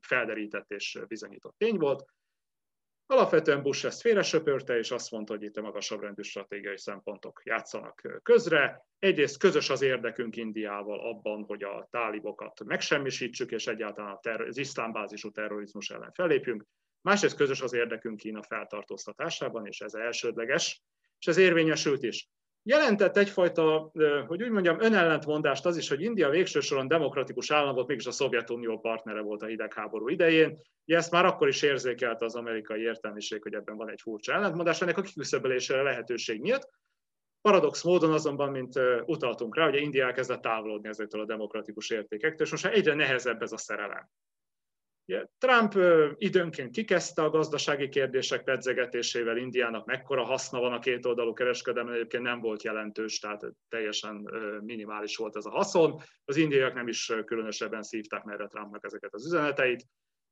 [0.00, 2.04] felderített és bizonyított tény volt.
[3.06, 8.20] Alapvetően Bush ezt félresöpörte, és azt mondta, hogy itt a magasabb rendű stratégiai szempontok játszanak
[8.22, 8.86] közre.
[8.98, 15.90] Egyrészt közös az érdekünk Indiával abban, hogy a tálibokat megsemmisítsük, és egyáltalán az iszlámbázisú terrorizmus
[15.90, 16.64] ellen fellépjünk.
[17.00, 20.82] Másrészt közös az érdekünk Kína feltartóztatásában, és ez elsődleges,
[21.24, 22.28] és ez érvényesült is.
[22.62, 23.90] Jelentett egyfajta,
[24.26, 28.10] hogy úgy mondjam, önellentmondást az is, hogy India végső soron demokratikus állam volt, mégis a
[28.10, 30.60] Szovjetunió partnere volt a hidegháború idején.
[30.86, 34.80] Ugye ezt már akkor is érzékelte az amerikai értelmiség, hogy ebben van egy furcsa ellentmondás,
[34.80, 36.68] ennek a kiküszöbölésére lehetőség nyílt.
[37.40, 42.52] Paradox módon azonban, mint utaltunk rá, hogy India elkezdett távolodni ezektől a demokratikus értékektől, és
[42.52, 44.08] most egyre nehezebb ez a szerelem.
[45.38, 45.74] Trump
[46.16, 52.22] időnként kikezdte a gazdasági kérdések pedzegetésével Indiának, mekkora haszna van a két oldalú kereskedelmen, egyébként
[52.22, 54.30] nem volt jelentős, tehát teljesen
[54.60, 56.00] minimális volt ez a haszon.
[56.24, 59.86] Az indiaiak nem is különösebben szívták merre Trumpnak ezeket az üzeneteit,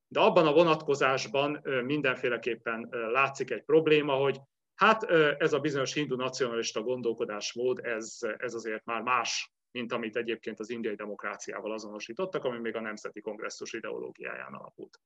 [0.09, 4.41] de abban a vonatkozásban mindenféleképpen látszik egy probléma, hogy
[4.75, 5.03] hát
[5.39, 10.71] ez a bizonyos hindu nacionalista gondolkodásmód, ez, ez azért már más mint amit egyébként az
[10.71, 15.01] indiai demokráciával azonosítottak, ami még a Nemzeti Kongresszus ideológiáján alapult.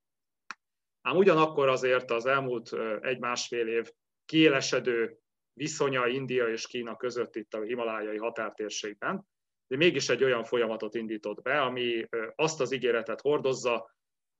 [1.02, 3.90] Ám ugyanakkor azért az elmúlt egy-másfél év
[4.24, 5.18] kiélesedő
[5.52, 9.26] viszonya India és Kína között itt a himalájai határtérségben,
[9.66, 13.94] de mégis egy olyan folyamatot indított be, ami azt az ígéretet hordozza,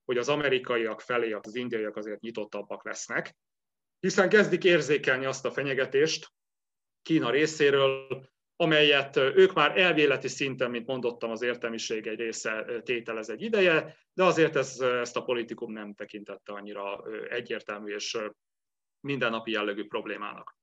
[0.05, 3.37] hogy az amerikaiak felé az indiaiak azért nyitottabbak lesznek,
[4.01, 6.33] hiszen kezdik érzékelni azt a fenyegetést
[7.03, 13.43] Kína részéről, amelyet ők már elvéleti szinten, mint mondottam, az értelmiség egy része tételez egy
[13.43, 18.19] ideje, de azért ez, ezt a politikum nem tekintette annyira egyértelmű és
[19.01, 20.57] mindennapi jellegű problémának.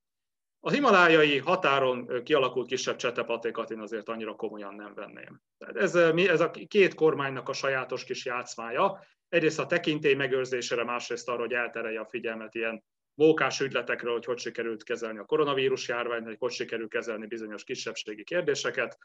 [0.65, 5.41] A himalájai határon kialakult kisebb csetepatékat én azért annyira komolyan nem venném.
[5.57, 9.05] Ez, ez a két kormánynak a sajátos kis játszmája.
[9.29, 12.83] Egyrészt a tekintély megőrzésére, másrészt arra, hogy elterelje a figyelmet ilyen
[13.13, 18.23] mókás ügyletekről, hogy hogy sikerült kezelni a koronavírus járványt, hogy hogy sikerült kezelni bizonyos kisebbségi
[18.23, 18.97] kérdéseket.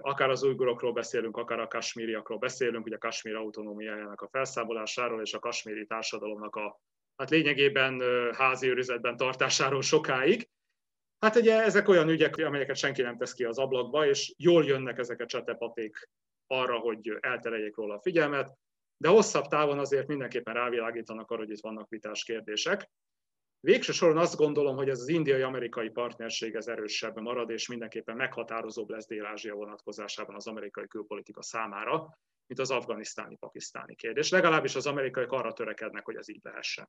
[0.00, 5.34] Akár az újgurokról beszélünk, akár a kasmíriakról beszélünk, ugye a kasmír autonómiájának a felszámolásáról és
[5.34, 6.80] a kasmíri társadalomnak a
[7.16, 8.02] hát lényegében
[8.34, 10.48] házi őrizetben tartásáról sokáig.
[11.18, 14.98] Hát ugye ezek olyan ügyek, amelyeket senki nem tesz ki az ablakba, és jól jönnek
[14.98, 16.08] ezek a csetepaték
[16.46, 18.52] arra, hogy eltereljék róla a figyelmet,
[18.96, 22.90] de hosszabb távon azért mindenképpen rávilágítanak arra, hogy itt vannak vitás kérdések.
[23.64, 28.88] Végső soron azt gondolom, hogy ez az indiai-amerikai partnerség ez erősebben marad, és mindenképpen meghatározóbb
[28.88, 34.30] lesz Dél-Ázsia vonatkozásában az amerikai külpolitika számára, mint az afganisztáni-pakisztáni kérdés.
[34.30, 36.88] Legalábbis az amerikaiak arra törekednek, hogy ez így lehessen.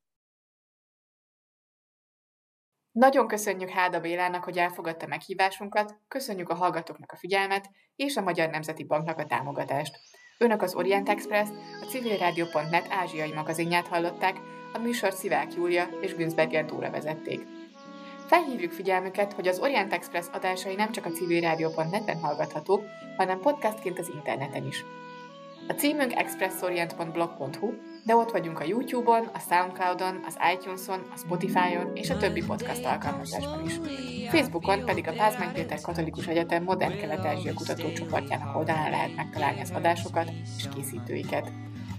[2.91, 8.49] Nagyon köszönjük Háda Bélának, hogy elfogadta meghívásunkat, köszönjük a hallgatóknak a figyelmet, és a Magyar
[8.49, 9.95] Nemzeti Banknak a támogatást.
[10.37, 11.49] Önök az Orient Express,
[11.81, 17.45] a civilrádió.net ázsiai magazinját hallották, a műsor Szivák Júlia és Günzberger Dóra vezették.
[18.25, 22.83] Felhívjuk figyelmüket, hogy az Orient Express adásai nem csak a civilrádió.net-en hallgathatók,
[23.17, 24.83] hanem podcastként az interneten is.
[25.67, 27.73] A címünk expressorient.blog.hu,
[28.05, 32.85] de ott vagyunk a YouTube-on, a Soundcloud-on, az iTunes-on, a Spotify-on és a többi podcast
[32.85, 33.73] alkalmazásban is.
[34.29, 40.31] Facebookon pedig a Pázmány Péter Katolikus Egyetem Modern Kelet-Ázsia kutatócsoportjának oldalán lehet megtalálni az adásokat
[40.57, 41.51] és készítőiket.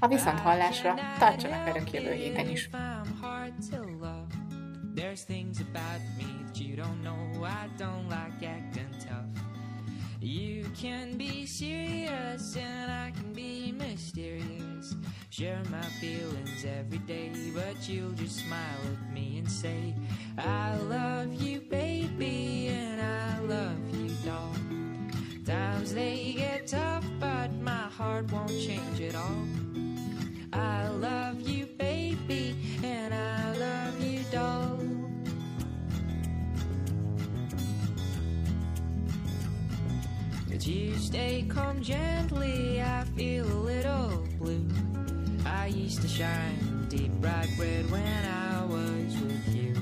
[0.04, 2.68] A viszont hallásra tartsanak velünk jövő héten is!
[4.94, 7.44] There's things about me that you don't know.
[7.44, 9.44] I don't like acting tough.
[10.20, 14.94] You can be serious and I can be mysterious.
[15.30, 19.94] Share my feelings every day, but you'll just smile at me and say,
[20.36, 24.54] I love you, baby, and I love you, doll.
[25.44, 29.44] Times they get tough, but my heart won't change at all.
[30.54, 34.78] I love you, baby, and I love you, doll.
[40.58, 44.66] Tuesday come gently, I feel a little blue.
[45.44, 49.74] I used to shine deep bright red when I was with you.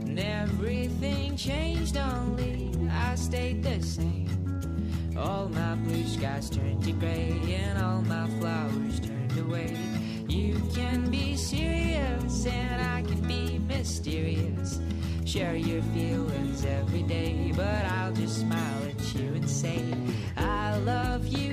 [0.00, 5.14] And everything changed, only I stayed the same.
[5.18, 9.87] All my blue skies turned to gray, and all my flowers turned away.
[10.28, 14.78] You can be serious, and I can be mysterious.
[15.24, 19.82] Share your feelings every day, but I'll just smile at you and say,
[20.36, 21.47] I love you,